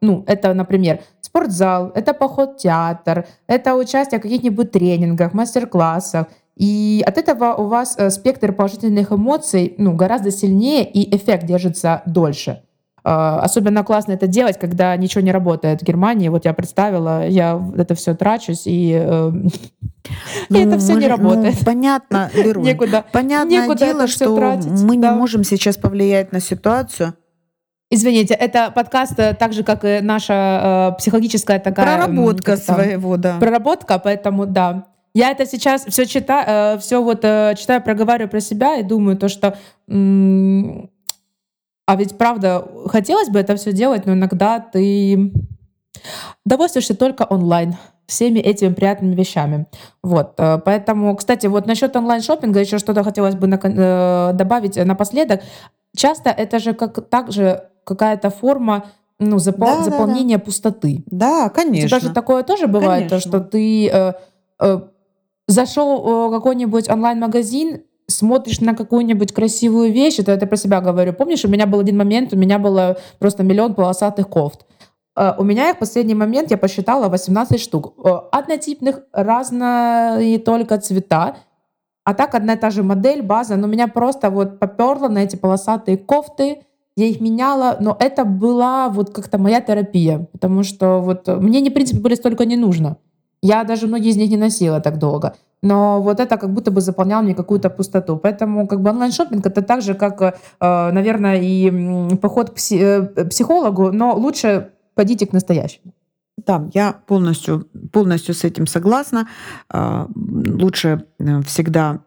Ну, 0.00 0.22
это, 0.28 0.54
например, 0.54 1.00
спортзал, 1.20 1.90
это 1.92 2.14
поход 2.14 2.54
в 2.54 2.56
театр, 2.58 3.26
это 3.48 3.74
участие 3.74 4.20
в 4.20 4.22
каких-нибудь 4.22 4.70
тренингах, 4.70 5.34
мастер-классах. 5.34 6.28
И 6.56 7.02
от 7.04 7.18
этого 7.18 7.54
у 7.54 7.66
вас 7.66 7.96
э, 7.98 8.10
спектр 8.10 8.52
положительных 8.52 9.10
эмоций 9.10 9.74
ну, 9.76 9.96
гораздо 9.96 10.30
сильнее, 10.30 10.88
и 10.88 11.16
эффект 11.16 11.46
держится 11.46 12.02
дольше. 12.06 12.62
А, 13.06 13.40
особенно 13.40 13.84
классно 13.84 14.12
это 14.12 14.26
делать, 14.26 14.58
когда 14.58 14.96
ничего 14.96 15.20
не 15.20 15.30
работает 15.30 15.82
в 15.82 15.84
Германии. 15.84 16.28
Вот 16.30 16.46
я 16.46 16.54
представила, 16.54 17.28
я 17.28 17.62
это 17.76 17.94
все 17.94 18.14
трачусь, 18.14 18.62
и, 18.64 18.94
э, 18.98 19.30
ну, 20.48 20.58
это 20.58 20.78
все 20.78 20.94
не 20.94 21.06
работает. 21.06 21.56
Ну, 21.60 21.66
понятно, 21.66 22.30
Лерун, 22.34 22.64
некуда, 22.64 23.04
Понятное 23.12 23.60
некуда 23.60 23.86
дело, 23.86 24.06
что 24.06 24.34
тратить, 24.34 24.82
мы 24.82 24.96
да. 24.96 25.12
не 25.12 25.18
можем 25.18 25.44
сейчас 25.44 25.76
повлиять 25.76 26.32
на 26.32 26.40
ситуацию. 26.40 27.12
Извините, 27.90 28.32
это 28.32 28.70
подкаст 28.70 29.18
э, 29.18 29.34
так 29.34 29.52
же, 29.52 29.64
как 29.64 29.84
и 29.84 30.00
наша 30.00 30.92
э, 30.94 30.98
психологическая 30.98 31.58
такая... 31.58 31.98
Проработка 31.98 32.56
своего, 32.56 33.18
да. 33.18 33.36
Проработка, 33.38 33.98
поэтому 33.98 34.46
да. 34.46 34.86
Я 35.12 35.30
это 35.30 35.44
сейчас 35.44 35.84
все 35.84 36.06
читаю, 36.06 36.80
все 36.80 37.02
вот 37.02 37.20
читаю, 37.20 37.82
проговариваю 37.82 38.30
про 38.30 38.40
себя 38.40 38.78
и 38.78 38.82
думаю 38.82 39.16
то, 39.16 39.28
что 39.28 39.56
а 41.86 41.96
ведь, 41.96 42.16
правда, 42.16 42.66
хотелось 42.86 43.28
бы 43.28 43.38
это 43.38 43.56
все 43.56 43.72
делать, 43.72 44.06
но 44.06 44.14
иногда 44.14 44.58
ты 44.58 45.32
довольствуешься 46.44 46.96
только 46.96 47.22
онлайн 47.22 47.76
всеми 48.06 48.38
этими 48.38 48.72
приятными 48.72 49.14
вещами. 49.14 49.66
Вот, 50.02 50.34
э, 50.38 50.58
поэтому, 50.64 51.16
кстати, 51.16 51.46
вот 51.46 51.66
насчет 51.66 51.96
онлайн-шопинга 51.96 52.60
еще 52.60 52.78
что-то 52.78 53.02
хотелось 53.02 53.34
бы 53.34 53.48
э, 53.48 54.30
добавить 54.34 54.76
напоследок. 54.76 55.42
Часто 55.96 56.30
это 56.30 56.58
же 56.58 56.74
как 56.74 57.08
также 57.08 57.64
какая-то 57.84 58.30
форма 58.30 58.84
ну, 59.18 59.36
запол- 59.36 59.78
да, 59.78 59.82
заполнения 59.84 60.36
да, 60.36 60.40
да. 60.40 60.44
пустоты. 60.44 61.04
Да, 61.06 61.48
конечно. 61.48 61.88
Даже 61.88 62.12
такое 62.12 62.42
тоже 62.42 62.66
бывает, 62.66 63.08
то, 63.08 63.20
что 63.20 63.40
ты 63.40 63.88
э, 63.88 64.12
э, 64.60 64.80
зашел 65.46 66.28
в 66.28 66.30
какой-нибудь 66.32 66.90
онлайн-магазин, 66.90 67.82
смотришь 68.06 68.60
на 68.60 68.74
какую-нибудь 68.74 69.32
красивую 69.32 69.92
вещь, 69.92 70.18
это 70.18 70.32
я 70.32 70.46
про 70.46 70.56
себя 70.56 70.80
говорю. 70.80 71.12
Помнишь, 71.12 71.44
у 71.44 71.48
меня 71.48 71.66
был 71.66 71.80
один 71.80 71.96
момент, 71.96 72.32
у 72.32 72.36
меня 72.36 72.58
было 72.58 72.98
просто 73.18 73.42
миллион 73.42 73.74
полосатых 73.74 74.28
кофт. 74.28 74.66
Uh, 75.16 75.32
у 75.38 75.44
меня 75.44 75.70
их 75.70 75.76
в 75.76 75.78
последний 75.78 76.14
момент, 76.14 76.50
я 76.50 76.58
посчитала, 76.58 77.08
18 77.08 77.60
штук. 77.60 77.94
Uh, 77.98 78.22
однотипных, 78.32 79.02
разные 79.12 80.40
только 80.40 80.78
цвета. 80.78 81.36
А 82.02 82.14
так 82.14 82.34
одна 82.34 82.54
и 82.54 82.56
та 82.56 82.70
же 82.70 82.82
модель, 82.82 83.22
база. 83.22 83.56
Но 83.56 83.68
меня 83.68 83.86
просто 83.86 84.30
вот 84.30 84.58
поперло 84.58 85.08
на 85.08 85.18
эти 85.18 85.36
полосатые 85.36 85.96
кофты. 85.98 86.62
Я 86.96 87.06
их 87.06 87.20
меняла, 87.20 87.76
но 87.80 87.96
это 87.98 88.24
была 88.24 88.88
вот 88.88 89.14
как-то 89.14 89.38
моя 89.38 89.60
терапия. 89.60 90.26
Потому 90.32 90.64
что 90.64 90.98
вот 91.00 91.28
мне, 91.28 91.60
в 91.70 91.72
принципе, 91.72 92.00
были 92.00 92.16
столько 92.16 92.44
не 92.44 92.56
нужно. 92.56 92.96
Я 93.40 93.62
даже 93.62 93.86
многие 93.86 94.10
из 94.10 94.16
них 94.16 94.30
не 94.30 94.36
носила 94.36 94.80
так 94.80 94.98
долго 94.98 95.36
но 95.64 96.02
вот 96.02 96.20
это 96.20 96.36
как 96.36 96.50
будто 96.50 96.70
бы 96.70 96.80
заполняло 96.80 97.22
мне 97.22 97.34
какую-то 97.34 97.70
пустоту. 97.70 98.16
Поэтому 98.16 98.68
как 98.68 98.80
бы 98.80 98.90
онлайн-шопинг 98.90 99.46
это 99.46 99.62
так 99.62 99.82
же, 99.82 99.94
как, 99.94 100.20
э, 100.22 100.32
наверное, 100.92 101.40
и 101.40 102.16
поход 102.16 102.50
к 102.50 102.72
э, 102.72 103.24
психологу, 103.30 103.90
но 103.90 104.14
лучше 104.14 104.70
пойдите 104.94 105.26
к 105.26 105.32
настоящему. 105.32 105.92
Да, 106.46 106.68
я 106.74 106.92
полностью, 107.06 107.66
полностью 107.92 108.34
с 108.34 108.44
этим 108.44 108.66
согласна. 108.66 109.26
А, 109.70 110.08
лучше 110.14 111.04
э, 111.18 111.40
всегда 111.42 112.00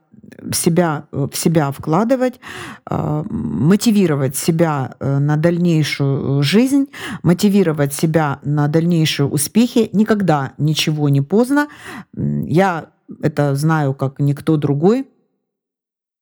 себя, 0.51 1.05
в 1.11 1.33
себя 1.33 1.71
вкладывать, 1.71 2.39
а, 2.85 3.23
мотивировать 3.29 4.35
себя 4.35 4.95
на 4.99 5.35
дальнейшую 5.37 6.43
жизнь, 6.43 6.85
мотивировать 7.23 7.93
себя 7.93 8.39
на 8.43 8.67
дальнейшие 8.67 9.25
успехи. 9.25 9.89
Никогда 9.93 10.51
ничего 10.59 11.09
не 11.09 11.21
поздно. 11.21 11.67
Я 12.13 12.89
это 13.21 13.55
знаю 13.55 13.93
как 13.93 14.19
никто 14.19 14.57
другой, 14.57 15.07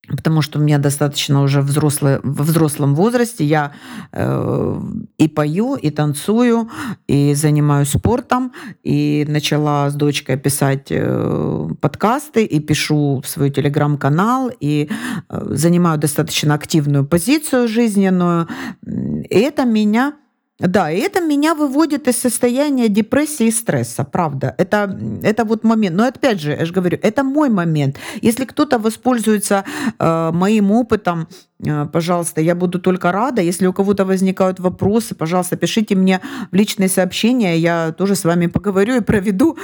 потому 0.07 0.41
что 0.41 0.59
у 0.59 0.61
меня 0.61 0.77
достаточно 0.77 1.41
уже 1.41 1.61
взрослый, 1.61 2.19
в 2.23 2.43
взрослом 2.43 2.95
возрасте. 2.95 3.43
Я 3.43 3.71
э, 4.11 4.81
и 5.17 5.27
пою, 5.27 5.75
и 5.75 5.89
танцую, 5.89 6.69
и 7.07 7.33
занимаюсь 7.33 7.89
спортом, 7.89 8.51
и 8.83 9.25
начала 9.27 9.89
с 9.89 9.95
дочкой 9.95 10.37
писать 10.37 10.87
э, 10.89 11.69
подкасты, 11.81 12.45
и 12.45 12.59
пишу 12.59 13.21
в 13.23 13.27
свой 13.27 13.49
телеграм-канал, 13.49 14.51
и 14.59 14.89
э, 15.29 15.45
занимаю 15.49 15.97
достаточно 15.97 16.53
активную 16.53 17.05
позицию 17.05 17.67
жизненную. 17.67 18.47
И 18.85 19.39
это 19.39 19.65
меня 19.65 20.13
да, 20.59 20.89
и 20.89 20.99
это 20.99 21.19
меня 21.19 21.53
выводит 21.53 22.07
из 22.07 22.17
состояния 22.17 22.87
депрессии 22.87 23.47
и 23.47 23.51
стресса, 23.51 24.05
правда. 24.05 24.55
Это, 24.57 24.97
это 25.21 25.43
вот 25.43 25.65
момент. 25.65 25.97
Но 25.97 26.05
опять 26.05 26.39
же, 26.39 26.51
я 26.51 26.65
же 26.65 26.71
говорю, 26.71 26.97
это 27.01 27.23
мой 27.23 27.49
момент. 27.49 27.97
Если 28.21 28.45
кто-то 28.45 28.79
воспользуется 28.79 29.65
э, 29.99 30.31
моим 30.31 30.71
опытом, 30.71 31.27
э, 31.59 31.85
пожалуйста, 31.91 32.39
я 32.39 32.55
буду 32.55 32.79
только 32.79 33.11
рада. 33.11 33.41
Если 33.41 33.67
у 33.67 33.73
кого-то 33.73 34.05
возникают 34.05 34.61
вопросы, 34.61 35.13
пожалуйста, 35.13 35.57
пишите 35.57 35.95
мне 35.95 36.21
в 36.51 36.55
личные 36.55 36.87
сообщения, 36.87 37.57
я 37.57 37.91
тоже 37.91 38.15
с 38.15 38.23
вами 38.23 38.47
поговорю 38.47 38.95
и 38.95 39.01
проведу 39.01 39.57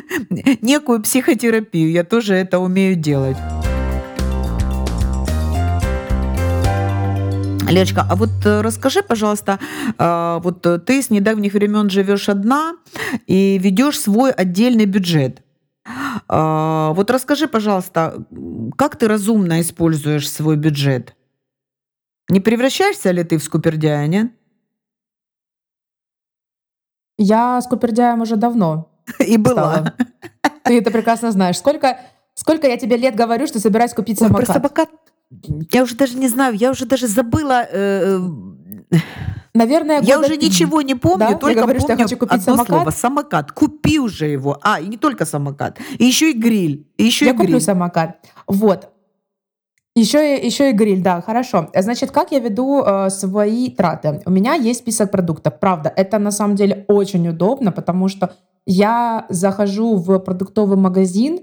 некую 0.60 1.02
психотерапию. 1.02 1.90
Я 1.90 2.04
тоже 2.04 2.34
это 2.34 2.58
умею 2.58 2.96
делать. 2.96 3.38
Лечка, 7.68 8.06
а 8.08 8.14
вот 8.16 8.30
э, 8.44 8.60
расскажи, 8.60 9.02
пожалуйста, 9.02 9.58
а, 9.98 10.38
вот 10.40 10.66
э, 10.66 10.78
ты 10.78 11.02
с 11.02 11.10
недавних 11.10 11.54
времен 11.54 11.90
живешь 11.90 12.28
одна 12.28 12.74
и 13.26 13.58
ведешь 13.58 14.00
свой 14.00 14.30
отдельный 14.30 14.84
бюджет. 14.84 15.42
А, 16.28 16.92
вот 16.92 17.10
расскажи, 17.10 17.48
пожалуйста, 17.48 18.24
как 18.76 18.96
ты 18.96 19.08
разумно 19.08 19.60
используешь 19.60 20.30
свой 20.30 20.56
бюджет? 20.56 21.16
Не 22.28 22.40
превращаешься 22.40 23.10
ли 23.10 23.24
ты 23.24 23.38
в 23.38 23.44
скупердяя? 23.44 24.30
Я 27.16 27.60
скупердяем 27.60 28.20
уже 28.22 28.36
давно 28.36 28.90
И 29.18 29.36
была. 29.36 29.94
Ты 30.64 30.78
это 30.78 30.90
прекрасно 30.90 31.30
знаешь. 31.30 31.58
Сколько, 31.58 32.00
сколько 32.34 32.66
я 32.66 32.76
тебе 32.76 32.96
лет 32.96 33.14
говорю, 33.14 33.46
что 33.46 33.60
собираюсь 33.60 33.92
купить 33.92 34.20
Ой, 34.22 34.28
про 34.28 34.46
самокат? 34.46 34.90
Я 35.72 35.82
уже 35.82 35.96
даже 35.96 36.16
не 36.16 36.28
знаю, 36.28 36.54
я 36.54 36.70
уже 36.70 36.86
даже 36.86 37.06
забыла. 37.08 37.66
э, 37.70 38.18
Наверное, 39.56 40.00
Я 40.02 40.16
года 40.16 40.26
уже 40.28 40.36
три. 40.38 40.48
ничего 40.48 40.82
не 40.82 40.94
помню, 40.96 41.18
Да? 41.18 41.28
Я 41.30 41.36
только 41.36 41.60
говорю, 41.62 41.78
что 41.80 41.92
я 41.92 41.96
помню 41.96 42.04
хочу 42.08 42.16
купить 42.18 42.32
одно 42.40 42.54
самокат. 42.56 42.66
слово 42.66 42.90
самокат. 42.90 43.52
Купи 43.52 43.98
уже 44.00 44.26
его. 44.26 44.58
А, 44.62 44.80
и 44.80 44.88
не 44.88 44.96
только 44.96 45.24
самокат, 45.24 45.78
и 45.98 46.04
еще 46.04 46.30
и 46.32 46.38
гриль, 46.38 46.88
и 46.98 47.04
еще 47.04 47.24
Я 47.26 47.30
и 47.32 47.34
куплю 47.34 47.48
гриль. 47.52 47.60
самокат. 47.60 48.18
Вот. 48.48 48.88
Еще 49.96 50.38
и, 50.40 50.46
еще 50.46 50.70
и 50.70 50.72
гриль, 50.72 51.02
да, 51.02 51.20
хорошо. 51.20 51.70
Значит, 51.72 52.10
как 52.10 52.32
я 52.32 52.40
веду 52.40 52.82
э, 52.84 53.10
свои 53.10 53.70
траты? 53.70 54.22
У 54.26 54.30
меня 54.32 54.54
есть 54.54 54.80
список 54.80 55.12
продуктов. 55.12 55.60
Правда, 55.60 55.92
это 55.94 56.18
на 56.18 56.32
самом 56.32 56.56
деле 56.56 56.84
очень 56.88 57.28
удобно, 57.28 57.70
потому 57.70 58.08
что 58.08 58.34
я 58.66 59.24
захожу 59.28 59.94
в 59.94 60.18
продуктовый 60.18 60.76
магазин, 60.76 61.38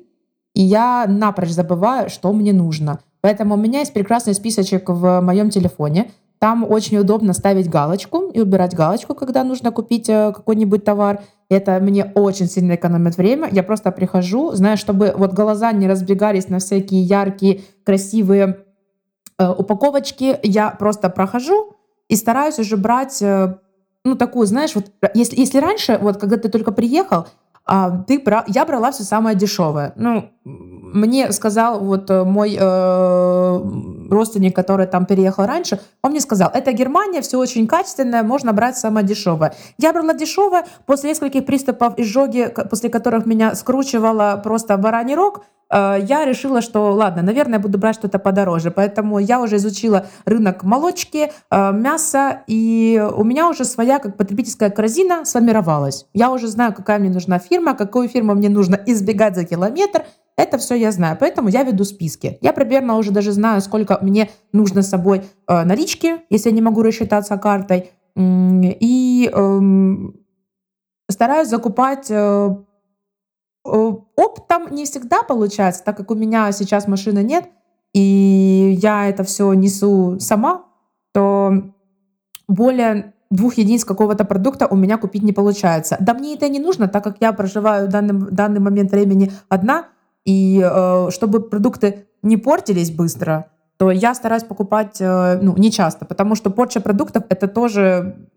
и 0.53 0.61
я 0.61 1.05
напрочь 1.07 1.51
забываю, 1.51 2.09
что 2.09 2.31
мне 2.33 2.53
нужно. 2.53 2.99
Поэтому 3.21 3.55
у 3.55 3.57
меня 3.57 3.79
есть 3.79 3.93
прекрасный 3.93 4.33
списочек 4.33 4.89
в 4.89 5.21
моем 5.21 5.49
телефоне. 5.49 6.11
Там 6.39 6.65
очень 6.67 6.97
удобно 6.97 7.33
ставить 7.33 7.69
галочку 7.69 8.29
и 8.29 8.41
убирать 8.41 8.75
галочку, 8.75 9.13
когда 9.13 9.43
нужно 9.43 9.71
купить 9.71 10.09
э, 10.09 10.33
какой-нибудь 10.33 10.83
товар. 10.83 11.21
Это 11.49 11.79
мне 11.79 12.11
очень 12.15 12.47
сильно 12.47 12.73
экономит 12.73 13.15
время. 13.15 13.47
Я 13.51 13.61
просто 13.61 13.91
прихожу, 13.91 14.51
знаю, 14.53 14.77
чтобы 14.77 15.13
вот 15.15 15.33
глаза 15.33 15.71
не 15.71 15.87
разбегались 15.87 16.49
на 16.49 16.57
всякие 16.57 17.03
яркие, 17.03 17.61
красивые 17.83 18.65
э, 19.37 19.49
упаковочки. 19.49 20.39
Я 20.41 20.71
просто 20.71 21.09
прохожу 21.09 21.75
и 22.09 22.15
стараюсь 22.15 22.57
уже 22.57 22.75
брать, 22.75 23.21
э, 23.21 23.57
ну, 24.03 24.15
такую, 24.15 24.47
знаешь, 24.47 24.73
вот 24.73 24.91
если, 25.13 25.39
если 25.39 25.59
раньше, 25.59 25.99
вот 26.01 26.17
когда 26.17 26.37
ты 26.37 26.49
только 26.49 26.71
приехал, 26.71 27.27
а, 27.65 27.91
ты 28.07 28.19
бра... 28.19 28.43
я 28.47 28.65
брала 28.65 28.91
все 28.91 29.03
самое 29.03 29.35
дешевое. 29.35 29.93
Ну, 29.95 30.29
мне 30.43 31.31
сказал 31.31 31.79
вот 31.79 32.09
э, 32.09 32.23
мой 32.23 32.57
э, 32.59 33.61
родственник, 34.09 34.55
который 34.55 34.87
там 34.87 35.05
переехал 35.05 35.45
раньше, 35.45 35.79
он 36.01 36.11
мне 36.11 36.19
сказал, 36.19 36.49
это 36.53 36.73
Германия, 36.73 37.21
все 37.21 37.37
очень 37.37 37.67
качественное, 37.67 38.23
можно 38.23 38.51
брать 38.51 38.77
самое 38.77 39.05
дешевое. 39.05 39.53
Я 39.77 39.93
брала 39.93 40.13
дешевое, 40.13 40.65
после 40.85 41.11
нескольких 41.11 41.45
приступов 41.45 41.93
изжоги, 41.97 42.53
после 42.69 42.89
которых 42.89 43.25
меня 43.25 43.53
скручивало 43.55 44.41
просто 44.43 44.75
бараний 44.77 45.15
рог, 45.15 45.43
я 45.71 46.25
решила, 46.25 46.61
что 46.61 46.91
ладно, 46.91 47.21
наверное, 47.21 47.59
буду 47.59 47.77
брать 47.77 47.95
что-то 47.95 48.19
подороже. 48.19 48.71
Поэтому 48.71 49.19
я 49.19 49.41
уже 49.41 49.55
изучила 49.57 50.05
рынок 50.25 50.63
молочки, 50.63 51.31
э, 51.49 51.71
мяса, 51.71 52.43
и 52.47 53.03
у 53.15 53.23
меня 53.23 53.49
уже 53.49 53.65
своя 53.65 53.99
как 53.99 54.17
потребительская 54.17 54.69
корзина 54.69 55.25
сформировалась. 55.25 56.05
Я 56.13 56.31
уже 56.31 56.47
знаю, 56.47 56.73
какая 56.73 56.99
мне 56.99 57.09
нужна 57.09 57.39
фирма, 57.39 57.73
какую 57.73 58.09
фирму 58.09 58.33
мне 58.33 58.49
нужно 58.49 58.79
избегать 58.85 59.35
за 59.35 59.45
километр. 59.45 60.03
Это 60.37 60.57
все 60.57 60.75
я 60.75 60.91
знаю, 60.91 61.17
поэтому 61.19 61.49
я 61.49 61.63
веду 61.63 61.83
списки. 61.83 62.37
Я 62.41 62.53
примерно 62.53 62.97
уже 62.97 63.11
даже 63.11 63.31
знаю, 63.31 63.61
сколько 63.61 63.99
мне 64.01 64.29
нужно 64.53 64.81
с 64.81 64.89
собой 64.89 65.23
э, 65.47 65.63
налички, 65.63 66.21
если 66.29 66.49
я 66.49 66.55
не 66.55 66.61
могу 66.61 66.81
рассчитаться 66.81 67.37
картой. 67.37 67.91
И 68.17 69.29
эм, 69.33 70.15
стараюсь 71.09 71.47
закупать 71.47 72.07
э, 72.09 72.55
Э, 72.55 72.55
Оптом 73.63 74.73
не 74.73 74.85
всегда 74.85 75.23
получается, 75.23 75.83
так 75.83 75.97
как 75.97 76.11
у 76.11 76.15
меня 76.15 76.51
сейчас 76.51 76.87
машины 76.87 77.23
нет, 77.23 77.45
и 77.93 78.77
я 78.81 79.07
это 79.07 79.23
все 79.23 79.53
несу 79.53 80.19
сама, 80.19 80.65
то 81.13 81.73
более 82.47 83.13
двух 83.29 83.57
единиц 83.57 83.85
какого-то 83.85 84.25
продукта 84.25 84.67
у 84.67 84.75
меня 84.75 84.97
купить 84.97 85.23
не 85.23 85.33
получается. 85.33 85.97
Да 85.99 86.13
мне 86.13 86.35
это 86.35 86.49
не 86.49 86.59
нужно, 86.59 86.87
так 86.87 87.03
как 87.03 87.17
я 87.19 87.31
проживаю 87.33 87.87
в 87.87 87.89
данный, 87.89 88.31
данный 88.31 88.59
момент 88.59 88.91
времени 88.91 89.31
одна, 89.49 89.85
и 90.25 90.61
э, 90.63 91.09
чтобы 91.11 91.41
продукты 91.41 92.07
не 92.21 92.37
портились 92.37 92.91
быстро, 92.91 93.47
то 93.77 93.89
я 93.89 94.13
стараюсь 94.13 94.43
покупать 94.43 94.97
э, 94.99 95.39
ну, 95.41 95.55
не 95.57 95.71
часто, 95.71 96.05
потому 96.05 96.35
что 96.35 96.51
порча 96.51 96.81
продуктов 96.81 97.23
это 97.29 97.47
тоже 97.47 98.27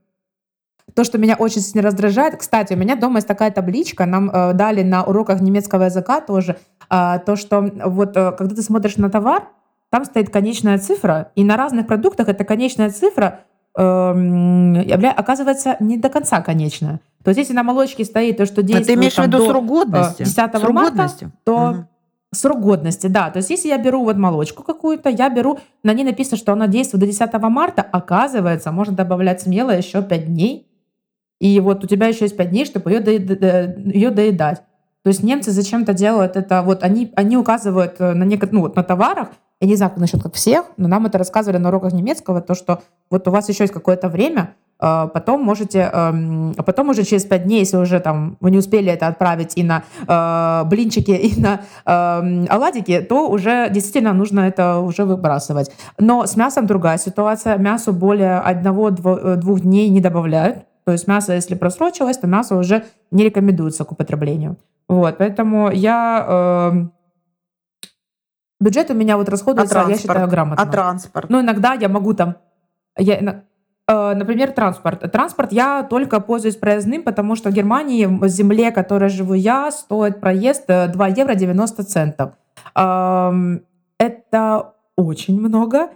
то, 0.95 1.03
что 1.05 1.19
меня 1.19 1.35
очень 1.37 1.61
сильно 1.61 1.83
раздражает. 1.87 2.37
Кстати, 2.37 2.75
у 2.75 2.77
меня 2.77 2.95
дома 2.97 3.17
есть 3.17 3.27
такая 3.29 3.51
табличка, 3.51 4.05
нам 4.07 4.31
э, 4.31 4.53
дали 4.53 4.83
на 4.83 5.03
уроках 5.05 5.41
немецкого 5.41 5.85
языка 5.85 6.21
тоже, 6.21 6.57
а, 6.91 7.19
то, 7.19 7.37
что 7.37 7.61
вот 7.87 8.17
э, 8.17 8.33
когда 8.33 8.55
ты 8.55 8.63
смотришь 8.63 8.97
на 8.97 9.11
товар, 9.11 9.45
там 9.91 10.05
стоит 10.05 10.31
конечная 10.31 10.79
цифра, 10.79 11.31
и 11.35 11.43
на 11.45 11.57
разных 11.57 11.87
продуктах 11.87 12.29
эта 12.29 12.45
конечная 12.45 12.91
цифра 12.91 13.41
эм, 13.77 14.75
явля- 14.75 15.13
оказывается 15.15 15.77
не 15.81 15.97
до 15.97 16.09
конца 16.11 16.41
конечная. 16.43 17.01
То 17.23 17.31
есть 17.31 17.39
если 17.39 17.55
на 17.55 17.63
молочке 17.63 18.05
стоит 18.05 18.37
то, 18.37 18.45
что 18.47 18.61
А 18.61 18.65
действует 18.65 18.87
ты 18.87 18.95
имеешь 18.95 19.13
в 19.15 19.17
там, 19.17 19.27
виду 19.27 19.39
до, 19.39 19.47
срок 19.51 19.67
годности? 19.67 20.23
э, 20.23 20.25
10 20.27 20.37
Срок 20.61 20.73
марта, 20.73 20.91
годности? 20.97 21.31
то 21.45 21.59
Мгм. 21.71 21.89
Срок 22.33 22.61
годности, 22.61 23.07
да. 23.07 23.31
То 23.31 23.37
есть 23.37 23.51
если 23.51 23.69
я 23.69 23.79
беру 23.79 24.03
вот 24.03 24.17
молочку 24.17 24.65
какую-то, 24.65 25.09
я 25.09 25.29
беру, 25.29 25.59
на 25.85 25.93
ней 25.95 26.03
написано, 26.03 26.37
что 26.37 26.53
она 26.53 26.67
действует 26.67 27.01
до 27.01 27.07
10 27.07 27.33
марта, 27.49 27.83
оказывается, 27.83 28.73
можно 28.73 28.95
добавлять 28.97 29.43
смело 29.43 29.71
еще 29.71 30.03
5 30.03 30.27
дней. 30.27 30.67
И 31.45 31.61
вот 31.61 31.85
у 31.85 31.87
тебя 31.87 32.07
еще 32.07 32.25
есть 32.25 32.39
5 32.39 32.51
дней, 32.51 32.65
чтобы 32.65 32.91
ее, 32.91 33.01
ее 33.95 34.11
доедать. 34.11 34.63
То 35.03 35.09
есть 35.09 35.23
немцы 35.23 35.51
зачем-то 35.51 35.93
делают 35.93 36.37
это, 36.37 36.63
вот 36.63 36.83
они, 36.83 37.13
они 37.17 37.37
указывают 37.37 37.97
э, 37.99 38.15
на 38.15 38.25
некот- 38.25 38.49
ну, 38.53 38.63
вот 38.63 38.77
на 38.77 38.83
товарах, 38.83 39.29
я 39.61 39.69
не 39.69 39.77
знаю, 39.77 39.91
как 39.91 40.01
насчет 40.01 40.23
как 40.23 40.33
всех, 40.33 40.65
но 40.79 40.89
нам 40.89 41.05
это 41.05 41.19
рассказывали 41.19 41.59
на 41.59 41.69
уроках 41.69 41.93
немецкого, 41.93 42.41
то, 42.41 42.55
что 42.55 42.81
вот 43.11 43.29
у 43.29 43.31
вас 43.31 43.47
еще 43.51 43.65
есть 43.65 43.75
какое-то 43.75 44.09
время, 44.09 44.55
э, 44.81 45.09
потом 45.13 45.43
можете, 45.43 45.91
эм, 45.93 46.55
а 46.57 46.63
потом 46.63 46.89
уже 46.89 47.05
через 47.05 47.27
5 47.27 47.45
дней, 47.45 47.59
если 47.59 47.77
уже 47.77 48.01
там 48.01 48.39
вы 48.41 48.51
не 48.51 48.57
успели 48.57 48.91
это 48.91 49.07
отправить 49.07 49.53
и 49.59 49.63
на 49.63 49.83
э, 50.09 50.65
блинчики, 50.67 51.11
и 51.11 51.39
на 51.39 51.61
эм, 51.85 52.47
оладики, 52.49 53.03
то 53.03 53.29
уже 53.29 53.69
действительно 53.69 54.15
нужно 54.15 54.41
это 54.41 54.79
уже 54.79 55.05
выбрасывать. 55.05 55.71
Но 55.99 56.25
с 56.25 56.37
мясом 56.37 56.67
другая 56.67 56.97
ситуация. 56.97 57.59
Мясо 57.59 57.93
более 57.93 58.39
одного-двух 58.39 59.61
дней 59.61 59.91
не 59.91 60.01
добавляют. 60.01 60.65
То 60.85 60.93
есть 60.93 61.07
мясо, 61.09 61.33
если 61.33 61.55
просрочилось, 61.55 62.19
то 62.19 62.27
мясо 62.27 62.57
уже 62.57 62.85
не 63.11 63.25
рекомендуется 63.25 63.85
к 63.85 63.93
употреблению. 63.93 64.57
Вот, 64.89 65.17
поэтому 65.17 65.71
я... 65.71 66.71
эм, 66.73 66.93
бюджет 68.61 68.91
у 68.91 68.95
меня 68.95 69.17
вот 69.17 69.29
А 69.29 69.33
расходуется, 69.33 69.85
я 69.89 69.97
считаю, 69.97 70.29
грамотно. 70.29 70.63
А 70.63 70.67
транспорт? 70.67 71.31
Ну, 71.31 71.41
иногда 71.41 71.73
я 71.75 71.89
могу 71.89 72.13
там... 72.13 72.37
Я, 72.99 73.45
э, 73.89 74.15
например, 74.15 74.53
транспорт. 74.53 75.11
Транспорт 75.11 75.53
я 75.53 75.85
только 75.85 76.21
пользуюсь 76.21 76.57
проездным, 76.57 77.03
потому 77.03 77.35
что 77.35 77.51
в 77.51 77.55
Германии, 77.55 78.05
в 78.05 78.29
земле, 78.29 78.71
в 78.71 78.75
которой 78.75 79.09
живу 79.09 79.33
я, 79.33 79.71
стоит 79.71 80.21
проезд 80.21 80.65
э, 80.69 80.89
2 80.89 81.09
евро 81.09 81.35
90 81.35 81.83
центов. 81.85 82.33
Ам, 82.75 83.63
Это 83.99 84.75
очень 84.97 85.41
много, 85.41 85.89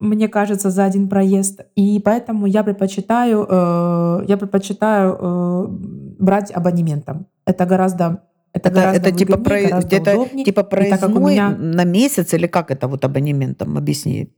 мне 0.00 0.28
кажется, 0.28 0.70
за 0.70 0.84
один 0.84 1.08
проезд. 1.08 1.60
И 1.76 2.00
поэтому 2.00 2.46
я 2.46 2.64
предпочитаю, 2.64 3.46
э, 3.48 4.24
я 4.26 4.36
предпочитаю 4.36 5.16
э, 5.20 5.66
брать 6.18 6.50
абонементом. 6.50 7.26
Это 7.44 7.66
гораздо 7.66 8.22
это, 8.52 8.68
Это, 8.68 8.80
гораздо 8.80 9.08
это 9.08 9.18
типа, 9.18 9.36
выгоднее, 9.36 9.60
про- 9.60 9.68
гораздо 9.68 9.88
где-то 9.88 10.10
удобнее. 10.12 10.44
типа 10.44 10.60
И 10.60 10.64
так 10.90 11.00
как 11.00 11.10
у 11.10 11.12
проездной 11.12 11.32
меня 11.32 11.50
на 11.50 11.84
месяц 11.84 12.34
или 12.34 12.46
как 12.46 12.70
это 12.70 12.88
вот 12.88 13.04
абонементом 13.04 13.76
объясни? 13.76 14.32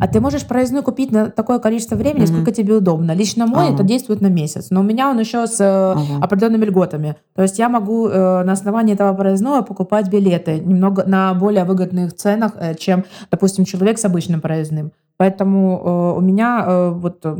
А 0.00 0.06
ты 0.08 0.20
можешь 0.20 0.46
проездной 0.46 0.82
купить 0.82 1.10
на 1.12 1.30
такое 1.30 1.58
количество 1.58 1.96
времени, 1.96 2.24
Мгм. 2.24 2.32
сколько 2.32 2.52
тебе 2.52 2.74
удобно. 2.74 3.12
Лично 3.12 3.46
мой 3.46 3.64
Ага. 3.66 3.74
это 3.74 3.82
действует 3.82 4.20
на 4.20 4.28
месяц, 4.28 4.68
но 4.70 4.80
у 4.80 4.82
меня 4.82 5.10
он 5.10 5.18
еще 5.18 5.46
с 5.46 5.60
Ага. 5.60 6.02
определенными 6.22 6.64
льготами. 6.64 7.16
То 7.34 7.42
есть 7.42 7.58
я 7.58 7.68
могу 7.68 8.08
э, 8.08 8.42
на 8.44 8.52
основании 8.52 8.94
этого 8.94 9.12
проездного 9.14 9.62
покупать 9.62 10.08
билеты 10.08 10.60
немного 10.60 11.04
на 11.06 11.34
более 11.34 11.64
выгодных 11.64 12.14
ценах, 12.14 12.52
э, 12.60 12.74
чем, 12.74 13.04
допустим, 13.30 13.64
человек 13.64 13.98
с 13.98 14.04
обычным 14.04 14.40
проездным. 14.40 14.92
Поэтому 15.16 15.80
э, 16.14 16.18
у 16.18 16.20
меня 16.20 16.64
э, 16.66 16.90
вот 16.90 17.24
э, 17.24 17.36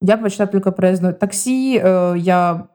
я 0.00 0.14
предпочитаю 0.16 0.48
только 0.48 0.72
проездной. 0.72 1.12
Такси 1.12 1.78
э, 1.82 2.14
я 2.18 2.66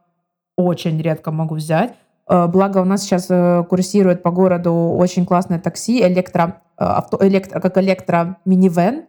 очень 0.57 1.01
редко 1.01 1.31
могу 1.31 1.55
взять. 1.55 1.93
Э, 2.29 2.47
Благо 2.47 2.77
у 2.77 2.85
нас 2.85 3.01
сейчас 3.01 3.27
э, 3.29 3.63
курсирует 3.67 4.23
по 4.23 4.31
городу 4.31 4.73
очень 4.73 5.25
классное 5.25 5.59
такси, 5.59 6.01
электро, 6.01 6.61
э, 6.77 6.83
авто, 6.83 7.17
электро, 7.27 7.59
как 7.59 7.77
электро-минивэн. 7.77 9.05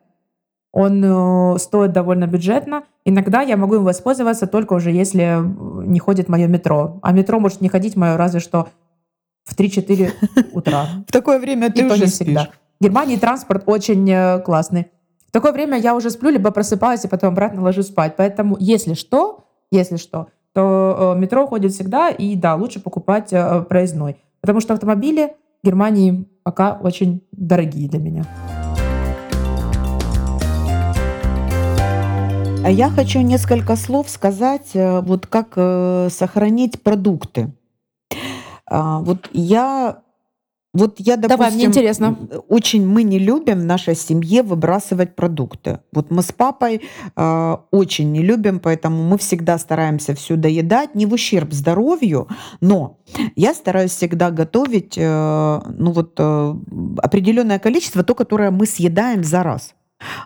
Он 0.73 1.59
стоит 1.59 1.91
довольно 1.91 2.29
бюджетно. 2.29 2.85
Иногда 3.05 3.41
я 3.41 3.57
могу 3.57 3.75
им 3.75 3.85
воспользоваться 3.85 4.47
только 4.47 4.75
уже 4.75 4.93
если 4.93 5.43
не 5.85 5.99
ходит 5.99 6.29
мое 6.29 6.47
метро. 6.47 7.01
А 7.03 7.11
метро 7.11 7.41
может 7.41 7.61
не 7.61 7.69
ходить 7.69 7.97
мое 7.97 8.17
разве 8.17 8.39
что 8.39 8.69
в 9.43 9.59
3-4 9.59 10.13
утра. 10.53 10.87
В 11.09 11.11
такое 11.11 11.41
время 11.41 11.73
то 11.73 11.83
не 11.83 12.07
всегда. 12.07 12.51
В 12.79 12.85
Германии 12.85 13.17
транспорт 13.17 13.65
очень 13.67 14.43
классный. 14.45 14.87
В 15.27 15.33
такое 15.33 15.51
время 15.51 15.77
я 15.77 15.97
уже 15.97 16.09
сплю, 16.09 16.31
либо 16.31 16.53
просыпаюсь 16.53 17.05
и 17.05 17.09
потом 17.09 17.31
обратно 17.31 17.63
ложусь 17.63 17.89
спать. 17.89 18.15
Поэтому, 18.17 18.57
если 18.61 18.95
что, 18.95 19.47
если 19.73 19.97
что, 19.97 20.29
то 20.53 21.15
э, 21.17 21.21
метро 21.21 21.47
ходит 21.47 21.73
всегда, 21.73 22.11
и 22.11 22.35
да, 22.35 22.55
лучше 22.55 22.81
покупать 22.81 23.33
э, 23.33 23.63
проездной. 23.63 24.17
Потому 24.41 24.61
что 24.61 24.75
автомобили 24.75 25.35
в 25.63 25.67
Германии 25.67 26.27
пока 26.43 26.75
очень 26.75 27.23
дорогие 27.33 27.89
для 27.89 27.99
меня. 28.01 28.25
А 32.63 32.71
Я 32.71 32.91
хочу 32.91 33.21
несколько 33.21 33.77
слов 33.77 34.11
сказать, 34.11 34.71
э, 34.75 35.01
вот 35.01 35.27
как 35.27 35.55
сохранить 36.13 36.83
продукты. 36.83 37.53
А, 38.67 39.01
вот 39.01 39.29
я 39.33 40.03
вот 40.73 41.01
я, 41.01 41.17
Давай, 41.17 41.51
мне 41.51 41.65
допустим, 41.65 41.71
интересно. 41.71 42.19
очень 42.49 42.87
мы 42.87 43.03
не 43.03 43.19
любим 43.19 43.59
в 43.61 43.65
нашей 43.65 43.97
семье 43.97 44.45
выбрасывать 44.45 45.17
продукты. 45.17 45.81
Вот 45.93 46.13
мы 46.13 46.23
с 46.23 46.31
папой 46.31 46.83
э, 47.17 47.57
очень 47.73 48.13
не 48.13 48.23
любим, 48.23 48.61
поэтому 48.61 49.03
мы 49.03 49.19
всегда 49.19 49.59
стараемся 49.59 50.15
все 50.15 50.37
доедать, 50.37 50.95
не 50.95 51.07
в 51.07 51.13
ущерб 51.13 51.53
здоровью, 51.53 52.29
но 52.61 52.99
я 53.35 53.53
стараюсь 53.53 53.91
всегда 53.91 54.31
готовить, 54.31 54.97
э, 54.97 55.61
ну 55.77 55.91
вот 55.91 56.15
э, 56.19 56.55
определенное 56.99 57.59
количество, 57.59 58.05
то, 58.05 58.15
которое 58.15 58.53
мы 58.53 58.67
съедаем 58.67 59.25
за 59.25 59.43
раз. 59.43 59.75